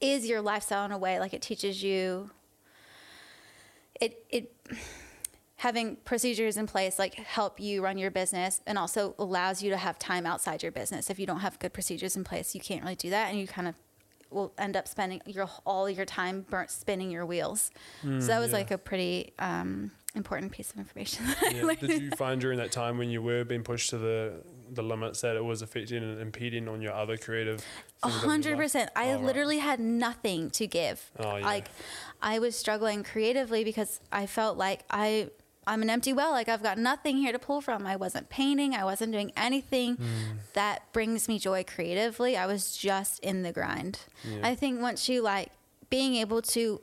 is 0.00 0.26
your 0.26 0.40
lifestyle 0.40 0.84
in 0.84 0.92
a 0.92 0.98
way. 0.98 1.18
Like 1.18 1.34
it 1.34 1.42
teaches 1.42 1.82
you. 1.82 2.30
It 4.00 4.24
it 4.30 4.56
having 5.58 5.96
procedures 6.04 6.56
in 6.56 6.66
place 6.66 6.98
like 6.98 7.14
help 7.14 7.58
you 7.60 7.82
run 7.82 7.98
your 7.98 8.10
business 8.10 8.60
and 8.66 8.78
also 8.78 9.14
allows 9.18 9.62
you 9.62 9.70
to 9.70 9.76
have 9.76 9.98
time 9.98 10.24
outside 10.24 10.62
your 10.62 10.72
business 10.72 11.10
if 11.10 11.18
you 11.18 11.26
don't 11.26 11.40
have 11.40 11.58
good 11.58 11.72
procedures 11.72 12.16
in 12.16 12.24
place 12.24 12.54
you 12.54 12.60
can't 12.60 12.82
really 12.82 12.94
do 12.94 13.10
that 13.10 13.28
and 13.30 13.38
you 13.38 13.46
kind 13.46 13.68
of 13.68 13.74
will 14.30 14.52
end 14.58 14.76
up 14.76 14.86
spending 14.86 15.20
your 15.26 15.48
all 15.64 15.88
your 15.88 16.04
time 16.04 16.44
burnt 16.50 16.70
spinning 16.70 17.10
your 17.10 17.24
wheels 17.26 17.70
so 18.02 18.08
that 18.18 18.38
was 18.38 18.50
yeah. 18.50 18.56
like 18.58 18.70
a 18.70 18.78
pretty 18.78 19.32
um, 19.38 19.90
important 20.14 20.52
piece 20.52 20.70
of 20.70 20.78
information 20.78 21.24
Yeah. 21.50 21.74
Did 21.80 22.02
you 22.02 22.10
find 22.10 22.40
during 22.40 22.58
that 22.58 22.70
time 22.70 22.98
when 22.98 23.08
you 23.10 23.22
were 23.22 23.44
being 23.44 23.62
pushed 23.62 23.90
to 23.90 23.98
the 23.98 24.42
the 24.70 24.82
limits 24.82 25.22
that 25.22 25.34
it 25.34 25.42
was 25.44 25.62
affecting 25.62 26.02
and 26.02 26.20
impeding 26.20 26.68
on 26.68 26.82
your 26.82 26.92
other 26.92 27.16
creative? 27.16 27.64
A 28.02 28.08
things 28.08 28.16
of 28.16 28.22
your 28.22 28.30
hundred 28.30 28.56
percent. 28.58 28.90
I 28.94 29.08
Oh, 29.10 29.14
right. 29.14 29.24
literally 29.24 29.58
had 29.58 29.80
nothing 29.80 30.50
to 30.50 30.66
give. 30.66 31.10
Oh, 31.18 31.36
yeah. 31.36 31.44
Like, 31.46 31.68
I 32.20 32.38
was 32.38 32.54
struggling 32.54 33.02
creatively 33.02 33.64
because 33.64 34.00
I 34.12 34.26
felt 34.26 34.58
like 34.58 34.84
I 34.90 35.30
I'm 35.68 35.82
an 35.82 35.90
empty 35.90 36.12
well. 36.12 36.30
Like 36.32 36.48
I've 36.48 36.62
got 36.62 36.78
nothing 36.78 37.18
here 37.18 37.32
to 37.32 37.38
pull 37.38 37.60
from. 37.60 37.86
I 37.86 37.94
wasn't 37.96 38.28
painting. 38.28 38.74
I 38.74 38.84
wasn't 38.84 39.12
doing 39.12 39.30
anything 39.36 39.96
Hmm. 39.96 40.38
that 40.54 40.92
brings 40.92 41.28
me 41.28 41.38
joy 41.38 41.62
creatively. 41.64 42.36
I 42.36 42.46
was 42.46 42.76
just 42.76 43.20
in 43.20 43.42
the 43.42 43.52
grind. 43.52 44.00
Yeah. 44.24 44.40
I 44.48 44.54
think 44.54 44.80
once 44.80 45.08
you 45.08 45.22
like 45.22 45.50
being 45.90 46.14
able 46.16 46.42
to 46.42 46.80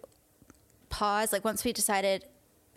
pause, 0.90 1.34
like 1.34 1.44
once 1.44 1.64
we 1.66 1.74
decided 1.74 2.26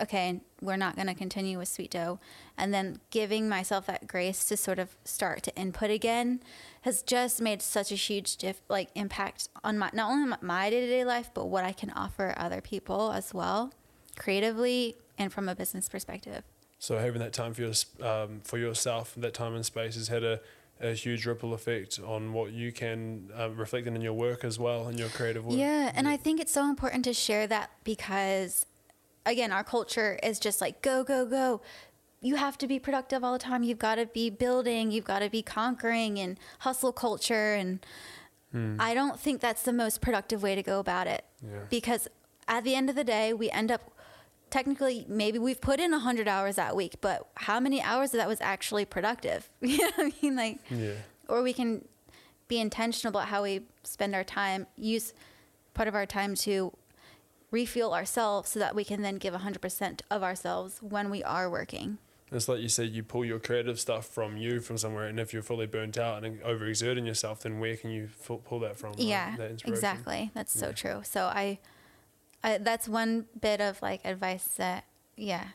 okay, 0.00 0.40
we're 0.62 0.76
not 0.76 0.94
going 0.94 1.08
to 1.08 1.14
continue 1.14 1.58
with 1.58 1.66
Sweet 1.66 1.90
Dough. 1.90 2.20
And 2.56 2.72
then 2.72 3.00
giving 3.10 3.48
myself 3.48 3.86
that 3.86 4.06
grace 4.06 4.44
to 4.44 4.56
sort 4.56 4.78
of 4.78 4.90
start 5.04 5.42
to 5.42 5.56
input 5.56 5.90
again 5.90 6.40
has 6.82 7.02
just 7.02 7.40
made 7.40 7.60
such 7.62 7.90
a 7.90 7.96
huge 7.96 8.36
diff, 8.36 8.60
like 8.68 8.90
impact 8.94 9.48
on 9.64 9.76
my 9.76 9.90
not 9.92 10.08
only 10.12 10.36
my 10.40 10.70
day 10.70 10.80
to 10.82 10.86
day 10.86 11.04
life, 11.04 11.30
but 11.34 11.46
what 11.46 11.64
I 11.64 11.72
can 11.72 11.90
offer 11.90 12.32
other 12.36 12.60
people 12.60 13.10
as 13.10 13.34
well, 13.34 13.72
creatively 14.16 14.94
and 15.18 15.32
from 15.32 15.48
a 15.48 15.54
business 15.54 15.88
perspective. 15.88 16.44
So 16.78 16.98
having 16.98 17.20
that 17.20 17.32
time 17.32 17.54
for 17.54 17.62
your, 17.62 17.72
um, 18.02 18.40
for 18.44 18.56
yourself, 18.56 19.14
that 19.16 19.34
time 19.34 19.54
and 19.54 19.66
space 19.66 19.96
has 19.96 20.08
had 20.08 20.22
a, 20.22 20.40
a 20.80 20.92
huge 20.92 21.26
ripple 21.26 21.52
effect 21.54 21.98
on 22.04 22.32
what 22.32 22.52
you 22.52 22.70
can 22.70 23.30
uh, 23.36 23.50
reflect 23.50 23.88
in 23.88 24.00
your 24.00 24.12
work 24.12 24.44
as 24.44 24.58
well, 24.60 24.88
in 24.88 24.96
your 24.96 25.08
creative 25.08 25.44
work. 25.44 25.58
Yeah, 25.58 25.90
and 25.94 26.06
I 26.06 26.16
think 26.16 26.40
it's 26.40 26.52
so 26.52 26.68
important 26.68 27.04
to 27.06 27.12
share 27.12 27.48
that 27.48 27.70
because, 27.82 28.64
again, 29.26 29.50
our 29.50 29.64
culture 29.64 30.20
is 30.22 30.38
just 30.38 30.60
like 30.60 30.80
go, 30.80 31.02
go, 31.02 31.26
go. 31.26 31.60
You 32.20 32.36
have 32.36 32.58
to 32.58 32.68
be 32.68 32.78
productive 32.78 33.24
all 33.24 33.32
the 33.32 33.38
time. 33.38 33.64
You've 33.64 33.78
got 33.78 33.96
to 33.96 34.06
be 34.06 34.30
building. 34.30 34.90
You've 34.90 35.04
got 35.04 35.20
to 35.20 35.30
be 35.30 35.42
conquering 35.42 36.18
and 36.18 36.38
hustle 36.60 36.92
culture. 36.92 37.54
And 37.54 37.80
I 38.80 38.94
don't 38.94 39.20
think 39.20 39.40
that's 39.40 39.62
the 39.62 39.72
most 39.72 40.00
productive 40.00 40.42
way 40.42 40.54
to 40.54 40.62
go 40.62 40.80
about 40.80 41.06
it. 41.06 41.24
Yeah. 41.42 41.60
Because 41.70 42.08
at 42.48 42.64
the 42.64 42.74
end 42.74 42.90
of 42.90 42.96
the 42.96 43.04
day, 43.04 43.32
we 43.32 43.50
end 43.50 43.70
up 43.70 43.92
technically 44.50 45.04
maybe 45.08 45.38
we've 45.38 45.60
put 45.60 45.80
in 45.80 45.90
100 45.92 46.28
hours 46.28 46.56
that 46.56 46.74
week, 46.76 46.96
but 47.00 47.26
how 47.34 47.60
many 47.60 47.80
hours 47.82 48.12
of 48.14 48.18
that 48.18 48.28
was 48.28 48.40
actually 48.40 48.84
productive? 48.84 49.48
you 49.60 49.78
know 49.78 49.90
what 49.96 50.06
I 50.06 50.12
mean? 50.22 50.36
Like, 50.36 50.58
Yeah. 50.70 50.92
or 51.28 51.42
we 51.42 51.52
can 51.52 51.84
be 52.48 52.58
intentional 52.60 53.10
about 53.16 53.28
how 53.28 53.42
we 53.42 53.62
spend 53.84 54.14
our 54.14 54.24
time 54.24 54.66
use 54.76 55.12
part 55.74 55.86
of 55.88 55.94
our 55.94 56.06
time 56.06 56.34
to 56.34 56.72
refuel 57.50 57.94
ourselves 57.94 58.50
so 58.50 58.58
that 58.58 58.74
we 58.74 58.84
can 58.84 59.02
then 59.02 59.16
give 59.16 59.32
100% 59.34 60.00
of 60.10 60.22
ourselves 60.22 60.78
when 60.82 61.08
we 61.10 61.22
are 61.24 61.48
working 61.48 61.96
It's 62.30 62.46
like 62.48 62.60
you 62.60 62.68
said, 62.68 62.90
you 62.90 63.02
pull 63.02 63.24
your 63.24 63.38
creative 63.38 63.80
stuff 63.80 64.06
from 64.06 64.36
you 64.36 64.60
from 64.60 64.76
somewhere, 64.76 65.06
and 65.06 65.18
if 65.18 65.32
you're 65.32 65.42
fully 65.42 65.66
burnt 65.66 65.96
out 65.96 66.24
and 66.24 66.40
overexerting 66.42 67.06
yourself, 67.06 67.40
then 67.40 67.58
where 67.58 67.76
can 67.76 67.90
you 67.90 68.10
pull 68.44 68.60
that 68.60 68.76
from? 68.76 68.90
right? 68.92 69.00
yeah 69.00 69.36
That 69.36 69.62
exactly 69.66 70.30
that's 70.34 70.52
so 70.58 70.72
true 70.72 71.00
so 71.04 71.22
I, 71.24 71.58
I 72.44 72.58
that's 72.58 72.88
one 72.88 73.26
bit 73.40 73.60
of 73.60 73.80
like 73.82 74.00
advice 74.04 74.44
that 74.56 74.84
yeah 75.16 75.48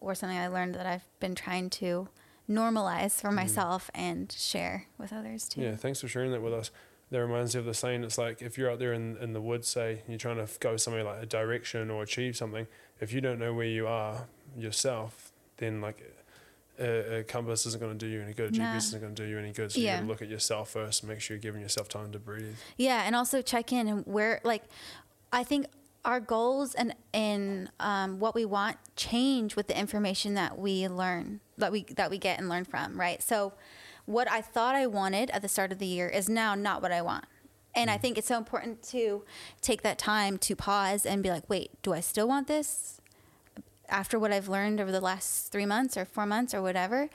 or 0.00 0.14
something 0.14 0.36
i 0.38 0.48
learned 0.48 0.74
that 0.74 0.86
i've 0.86 1.04
been 1.20 1.34
trying 1.34 1.70
to 1.70 2.08
normalize 2.50 3.20
for 3.20 3.30
myself 3.32 3.90
and 3.94 4.30
share 4.32 4.86
with 4.98 5.12
others 5.12 5.48
too 5.48 5.60
Mm. 5.60 5.64
Yeah, 5.64 5.76
thanks 5.76 6.00
for 6.00 6.08
sharing 6.08 6.30
that 6.32 6.42
with 6.42 6.52
us. 6.52 6.70
That 7.10 7.20
reminds 7.20 7.54
me 7.54 7.60
of 7.60 7.64
the 7.66 7.74
saying. 7.74 8.02
It's 8.02 8.18
like 8.18 8.42
if 8.42 8.58
you're 8.58 8.70
out 8.70 8.78
there 8.80 8.92
in, 8.92 9.16
in 9.18 9.32
the 9.34 9.40
woods, 9.40 9.68
say 9.68 10.02
you're 10.08 10.18
trying 10.18 10.44
to 10.44 10.48
go 10.58 10.76
somewhere 10.76 11.04
like 11.04 11.22
a 11.22 11.26
direction 11.26 11.90
or 11.90 12.02
achieve 12.02 12.36
something. 12.36 12.66
If 13.00 13.12
you 13.12 13.20
don't 13.20 13.38
know 13.38 13.54
where 13.54 13.66
you 13.66 13.86
are 13.86 14.26
yourself, 14.58 15.30
then 15.58 15.80
like 15.80 16.02
a, 16.80 17.18
a 17.18 17.22
compass 17.24 17.66
isn't 17.66 17.80
going 17.80 17.96
to 17.96 17.98
do 18.06 18.10
you 18.10 18.20
any 18.20 18.32
good. 18.32 18.54
A 18.54 18.58
Nah. 18.58 18.72
GPS 18.72 18.76
isn't 18.88 19.00
going 19.00 19.14
to 19.14 19.22
do 19.24 19.28
you 19.28 19.38
any 19.38 19.52
good. 19.52 19.70
So 19.70 19.78
you 19.80 19.86
Yeah. 19.86 19.96
got 19.96 20.02
to 20.02 20.06
look 20.08 20.22
at 20.22 20.28
yourself 20.28 20.70
first. 20.70 21.02
and 21.02 21.10
Make 21.10 21.20
sure 21.20 21.36
you're 21.36 21.42
giving 21.42 21.60
yourself 21.62 21.88
time 21.88 22.10
to 22.12 22.18
breathe. 22.18 22.56
Yeah, 22.76 23.02
and 23.06 23.14
also 23.14 23.42
check 23.42 23.72
in 23.72 23.86
and 23.86 24.04
where 24.06 24.40
like 24.42 24.64
I 25.32 25.44
think 25.44 25.66
our 26.04 26.20
goals 26.20 26.74
and 26.74 26.94
and 27.12 27.70
um, 27.80 28.18
what 28.18 28.34
we 28.34 28.44
want 28.44 28.76
change 28.96 29.56
with 29.56 29.68
the 29.68 29.78
information 29.78 30.34
that 30.34 30.58
we 30.58 30.86
learn 30.88 31.40
that 31.58 31.72
we 31.72 31.84
that 31.96 32.10
we 32.10 32.18
get 32.18 32.38
and 32.38 32.48
learn 32.48 32.64
from, 32.64 32.98
right? 32.98 33.22
So 33.22 33.52
what 34.06 34.30
I 34.30 34.40
thought 34.40 34.74
I 34.74 34.86
wanted 34.86 35.30
at 35.30 35.42
the 35.42 35.48
start 35.48 35.72
of 35.72 35.78
the 35.78 35.86
year 35.86 36.08
is 36.08 36.28
now 36.28 36.54
not 36.54 36.82
what 36.82 36.92
I 36.92 37.00
want. 37.02 37.24
And 37.76 37.90
I 37.90 37.98
think 37.98 38.18
it's 38.18 38.28
so 38.28 38.38
important 38.38 38.82
to 38.90 39.24
take 39.60 39.82
that 39.82 39.98
time 39.98 40.38
to 40.38 40.54
pause 40.54 41.04
and 41.04 41.22
be 41.22 41.30
like, 41.30 41.48
wait, 41.50 41.70
do 41.82 41.92
I 41.92 42.00
still 42.00 42.28
want 42.28 42.46
this? 42.46 43.00
after 43.88 44.18
what 44.18 44.32
I've 44.32 44.48
learned 44.48 44.80
over 44.80 44.92
the 44.92 45.00
last 45.00 45.52
three 45.52 45.66
months 45.66 45.96
or 45.96 46.04
four 46.04 46.26
months 46.26 46.54
or 46.54 46.62
whatever. 46.62 47.08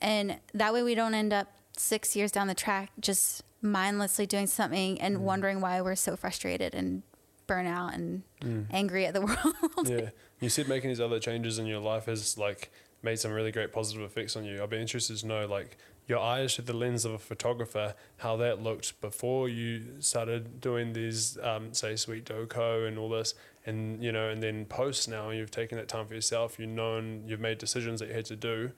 And 0.00 0.38
that 0.54 0.72
way 0.72 0.82
we 0.82 0.94
don't 0.94 1.14
end 1.14 1.32
up 1.32 1.48
six 1.76 2.16
years 2.16 2.32
down 2.32 2.48
the 2.48 2.54
track 2.54 2.90
just 3.00 3.42
mindlessly 3.62 4.26
doing 4.26 4.46
something 4.46 5.00
and 5.00 5.24
wondering 5.24 5.60
why 5.60 5.80
we're 5.80 5.94
so 5.94 6.16
frustrated 6.16 6.74
and 6.74 7.02
burnout 7.48 7.94
and 7.94 8.22
angry 8.70 9.06
at 9.06 9.14
the 9.14 9.20
world. 9.26 9.88
yeah. 9.88 10.10
You 10.40 10.48
said 10.48 10.68
making 10.68 10.90
these 10.90 11.00
other 11.00 11.18
changes 11.18 11.58
in 11.58 11.66
your 11.66 11.80
life 11.80 12.06
has 12.06 12.38
like 12.38 12.70
made 13.02 13.18
some 13.18 13.32
really 13.32 13.50
great 13.50 13.72
positive 13.72 14.02
effects 14.02 14.36
on 14.36 14.44
you. 14.44 14.62
I'd 14.62 14.70
be 14.70 14.80
interested 14.80 15.16
to 15.18 15.26
know 15.26 15.46
like 15.46 15.76
your 16.06 16.18
eyes 16.18 16.54
through 16.54 16.64
the 16.64 16.72
lens 16.72 17.04
of 17.04 17.12
a 17.12 17.18
photographer, 17.18 17.94
how 18.18 18.36
that 18.36 18.62
looked 18.62 18.98
before 19.00 19.48
you 19.48 19.82
started 20.00 20.60
doing 20.60 20.94
these, 20.94 21.36
um, 21.42 21.74
say, 21.74 21.96
Sweet 21.96 22.24
Dough 22.24 22.46
Co 22.46 22.84
and 22.84 22.98
all 22.98 23.10
this, 23.10 23.34
and 23.66 24.02
you 24.02 24.10
know, 24.10 24.30
and 24.30 24.42
then 24.42 24.64
post 24.64 25.08
now 25.08 25.30
you've 25.30 25.50
taken 25.50 25.76
that 25.76 25.88
time 25.88 26.06
for 26.06 26.14
yourself. 26.14 26.58
You've 26.58 26.70
known 26.70 27.24
you've 27.26 27.40
made 27.40 27.58
decisions 27.58 28.00
that 28.00 28.08
you 28.08 28.14
had 28.14 28.24
to 28.26 28.36
do, 28.36 28.72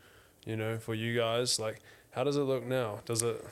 you 0.44 0.56
know, 0.56 0.78
for 0.78 0.94
you 0.94 1.16
guys. 1.16 1.60
Like, 1.60 1.80
how 2.10 2.24
does 2.24 2.36
it 2.36 2.42
look 2.42 2.66
now? 2.66 3.00
Does 3.04 3.22
it? 3.22 3.44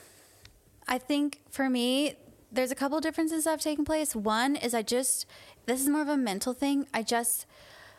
I 0.87 0.97
think 0.97 1.39
for 1.49 1.69
me, 1.69 2.15
there's 2.51 2.71
a 2.71 2.75
couple 2.75 2.99
differences 2.99 3.43
that 3.43 3.51
have 3.51 3.61
taken 3.61 3.85
place. 3.85 4.15
One 4.15 4.55
is 4.55 4.73
I 4.73 4.81
just 4.81 5.25
this 5.65 5.81
is 5.81 5.89
more 5.89 6.01
of 6.01 6.07
a 6.09 6.17
mental 6.17 6.53
thing. 6.53 6.87
I 6.93 7.03
just 7.03 7.45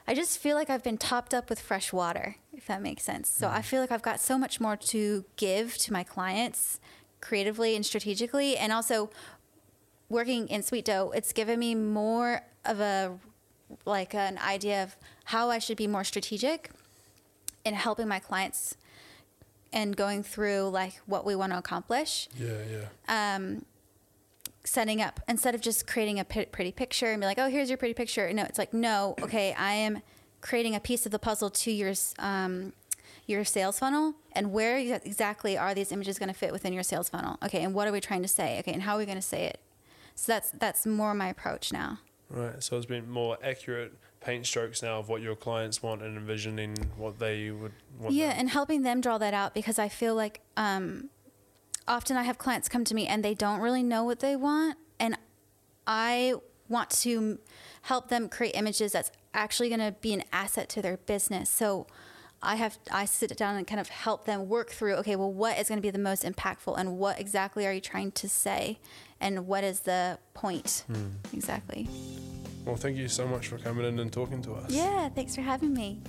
I 0.09 0.15
just 0.15 0.39
feel 0.39 0.57
like 0.57 0.69
I've 0.71 0.83
been 0.83 0.99
topped 0.99 1.33
up 1.35 1.49
with 1.49 1.61
fresh 1.61 1.93
water, 1.93 2.37
if 2.53 2.67
that 2.67 2.83
makes 2.83 3.05
sense. 3.05 3.29
So 3.29 3.49
I 3.49 3.63
feel 3.63 3.81
like 3.81 3.93
I've 3.93 4.03
got 4.03 4.19
so 4.21 4.37
much 4.39 4.61
more 4.61 4.77
to 4.77 5.25
give 5.37 5.77
to 5.79 5.93
my 5.93 6.03
clients 6.03 6.81
creatively 7.21 7.77
and 7.77 7.85
strategically 7.87 8.57
and 8.57 8.73
also 8.73 9.11
working 10.09 10.49
in 10.49 10.63
Sweet 10.63 10.85
Dough, 10.87 11.13
it's 11.15 11.33
given 11.33 11.59
me 11.61 11.75
more 11.75 12.43
of 12.65 12.81
a 12.81 13.19
like 13.85 14.15
an 14.15 14.37
idea 14.39 14.83
of 14.83 14.97
how 15.27 15.49
I 15.51 15.61
should 15.61 15.77
be 15.77 15.87
more 15.87 16.03
strategic 16.03 16.71
in 17.65 17.75
helping 17.75 18.09
my 18.09 18.19
clients 18.19 18.77
and 19.73 19.97
going 19.97 20.25
through 20.25 20.69
like 20.71 20.95
what 21.07 21.25
we 21.25 21.37
want 21.37 21.53
to 21.53 21.59
accomplish 21.59 22.29
Yeah, 22.37 22.49
yeah. 23.09 23.35
um, 23.37 23.65
setting 24.64 25.01
up 25.01 25.20
instead 25.29 25.55
of 25.55 25.61
just 25.61 25.87
creating 25.87 26.18
a 26.20 26.25
p- 26.25 26.44
pretty 26.46 26.73
picture 26.73 27.11
and 27.12 27.20
be 27.20 27.27
like, 27.27 27.38
oh, 27.38 27.49
here's 27.49 27.68
your 27.70 27.79
pretty 27.79 27.94
picture. 27.94 28.33
No, 28.33 28.42
it's 28.44 28.59
like, 28.59 28.75
no, 28.75 29.14
okay, 29.23 29.53
I 29.55 29.73
am 29.75 30.03
creating 30.40 30.75
a 30.75 30.81
piece 30.81 31.07
of 31.07 31.12
the 31.12 31.18
puzzle 31.18 31.51
to 31.51 31.70
your 31.70 31.92
um, 32.18 32.73
your 33.27 33.44
sales 33.44 33.79
funnel, 33.79 34.14
and 34.33 34.53
where 34.53 34.77
exactly 34.79 35.57
are 35.57 35.75
these 35.75 35.92
images 35.92 36.18
going 36.18 36.29
to 36.29 36.35
fit 36.35 36.53
within 36.53 36.73
your 36.73 36.83
sales 36.83 37.09
funnel? 37.09 37.38
Okay, 37.44 37.62
and 37.62 37.75
what 37.75 37.87
are 37.88 37.92
we 37.92 38.01
trying 38.01 38.23
to 38.23 38.29
say? 38.29 38.59
Okay, 38.61 38.73
and 38.73 38.83
how 38.83 38.94
are 38.96 38.99
we 38.99 39.07
going 39.07 39.18
to 39.18 39.23
say 39.23 39.44
it? 39.44 39.61
So 40.14 40.33
that's 40.33 40.51
that's 40.53 40.87
more 40.87 41.14
my 41.14 41.29
approach 41.29 41.73
now. 41.73 41.99
Right. 42.29 42.62
So 42.62 42.77
it's 42.77 42.87
been 42.87 43.11
more 43.11 43.38
accurate 43.42 43.92
paint 44.20 44.46
strokes 44.46 44.83
now 44.83 44.99
of 44.99 45.09
what 45.09 45.23
your 45.23 45.35
clients 45.35 45.83
want 45.83 46.03
and 46.03 46.16
envisioning 46.16 46.77
what 46.96 47.18
they 47.18 47.51
would 47.51 47.73
want. 47.99 48.14
Yeah, 48.14 48.29
them- 48.29 48.37
and 48.40 48.51
helping 48.51 48.83
them 48.83 49.01
draw 49.01 49.18
that 49.18 49.33
out 49.35 49.55
because 49.55 49.79
I 49.79 49.88
feel 49.88 50.14
like 50.14 50.40
um, 50.57 51.09
often 51.90 52.16
I 52.16 52.22
have 52.22 52.38
clients 52.38 52.68
come 52.68 52.85
to 52.85 52.94
me 52.94 53.07
and 53.07 53.24
they 53.24 53.35
don't 53.35 53.61
really 53.61 53.83
know 53.83 54.05
what 54.05 54.20
they 54.20 54.37
want, 54.37 54.79
and 54.98 55.18
I 55.87 56.35
want 56.68 56.90
to 56.90 57.38
help 57.83 58.09
them 58.09 58.29
create 58.29 58.55
images 58.55 58.92
that's 58.92 59.11
actually 59.35 59.68
going 59.68 59.81
to 59.81 59.92
be 60.00 60.14
an 60.14 60.22
asset 60.33 60.68
to 60.70 60.83
their 60.83 60.96
business. 60.98 61.50
So 61.50 61.87
I 62.42 62.55
have 62.55 62.79
I 62.90 63.05
sit 63.05 63.37
down 63.37 63.57
and 63.57 63.66
kind 63.66 63.81
of 63.81 63.88
help 63.88 64.24
them 64.24 64.48
work 64.48 64.70
through. 64.70 64.94
Okay, 64.96 65.16
well, 65.16 65.33
what 65.33 65.59
is 65.59 65.68
going 65.68 65.79
to 65.79 65.83
be 65.83 65.90
the 65.90 65.98
most 65.98 66.24
impactful, 66.24 66.79
and 66.79 66.96
what 66.96 67.20
exactly 67.20 67.66
are 67.66 67.72
you 67.72 67.81
trying 67.81 68.12
to 68.12 68.29
say, 68.29 68.79
and 69.20 69.46
what 69.46 69.64
is 69.64 69.81
the 69.81 70.18
point 70.33 70.85
hmm. 70.87 71.09
exactly? 71.33 71.88
Well, 72.64 72.76
thank 72.76 72.96
you 72.96 73.09
so 73.09 73.26
much 73.26 73.48
for 73.48 73.59
coming 73.59 73.85
in 73.85 73.98
and 73.98 74.12
talking 74.12 74.42
to 74.42 74.55
us. 74.55 74.70
Yeah, 74.70 75.09
thanks 75.09 75.35
for 75.35 75.40
having 75.40 75.72
me. 75.72 76.00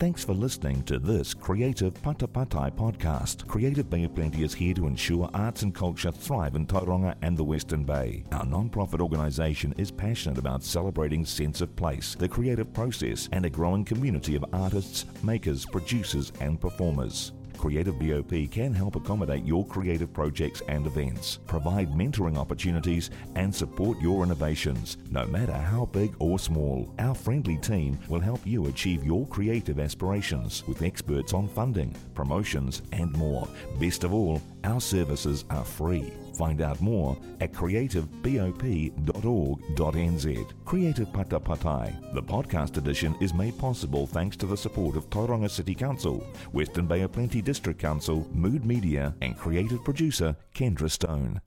Thanks 0.00 0.24
for 0.24 0.32
listening 0.32 0.82
to 0.84 0.98
this 0.98 1.34
Creative 1.34 1.92
Patapatai 1.92 2.70
podcast. 2.74 3.46
Creative 3.46 3.90
Bay 3.90 4.04
of 4.04 4.14
Plenty 4.14 4.44
is 4.44 4.54
here 4.54 4.72
to 4.72 4.86
ensure 4.86 5.28
arts 5.34 5.60
and 5.60 5.74
culture 5.74 6.10
thrive 6.10 6.56
in 6.56 6.66
Tauranga 6.66 7.14
and 7.20 7.36
the 7.36 7.44
Western 7.44 7.84
Bay. 7.84 8.24
Our 8.32 8.46
non-profit 8.46 9.02
organisation 9.02 9.74
is 9.76 9.90
passionate 9.90 10.38
about 10.38 10.64
celebrating 10.64 11.26
sense 11.26 11.60
of 11.60 11.76
place, 11.76 12.14
the 12.14 12.30
creative 12.30 12.72
process, 12.72 13.28
and 13.32 13.44
a 13.44 13.50
growing 13.50 13.84
community 13.84 14.36
of 14.36 14.44
artists, 14.54 15.04
makers, 15.22 15.66
producers, 15.66 16.32
and 16.40 16.58
performers. 16.58 17.32
Creative 17.60 17.98
BOP 17.98 18.50
can 18.50 18.72
help 18.72 18.96
accommodate 18.96 19.44
your 19.44 19.66
creative 19.66 20.10
projects 20.14 20.62
and 20.66 20.86
events, 20.86 21.40
provide 21.46 21.92
mentoring 21.92 22.38
opportunities, 22.38 23.10
and 23.34 23.54
support 23.54 24.00
your 24.00 24.24
innovations, 24.24 24.96
no 25.10 25.26
matter 25.26 25.52
how 25.52 25.84
big 25.84 26.14
or 26.20 26.38
small. 26.38 26.90
Our 26.98 27.14
friendly 27.14 27.58
team 27.58 27.98
will 28.08 28.20
help 28.20 28.46
you 28.46 28.68
achieve 28.68 29.04
your 29.04 29.26
creative 29.26 29.78
aspirations 29.78 30.66
with 30.66 30.80
experts 30.80 31.34
on 31.34 31.48
funding, 31.48 31.94
promotions, 32.14 32.80
and 32.92 33.12
more. 33.12 33.46
Best 33.78 34.04
of 34.04 34.14
all, 34.14 34.40
our 34.64 34.80
services 34.80 35.44
are 35.50 35.64
free. 35.64 36.14
Find 36.40 36.62
out 36.62 36.80
more 36.80 37.18
at 37.40 37.52
creativebop.org.nz. 37.52 40.52
Creative 40.64 41.08
Patapatai, 41.08 42.14
the 42.14 42.22
podcast 42.22 42.78
edition, 42.78 43.14
is 43.20 43.34
made 43.34 43.58
possible 43.58 44.06
thanks 44.06 44.38
to 44.38 44.46
the 44.46 44.56
support 44.56 44.96
of 44.96 45.10
Tauranga 45.10 45.50
City 45.50 45.74
Council, 45.74 46.26
Western 46.52 46.86
Bay 46.86 47.02
of 47.02 47.12
Plenty 47.12 47.42
District 47.42 47.78
Council, 47.78 48.26
Mood 48.32 48.64
Media, 48.64 49.14
and 49.20 49.36
creative 49.36 49.84
producer 49.84 50.34
Kendra 50.54 50.90
Stone. 50.90 51.42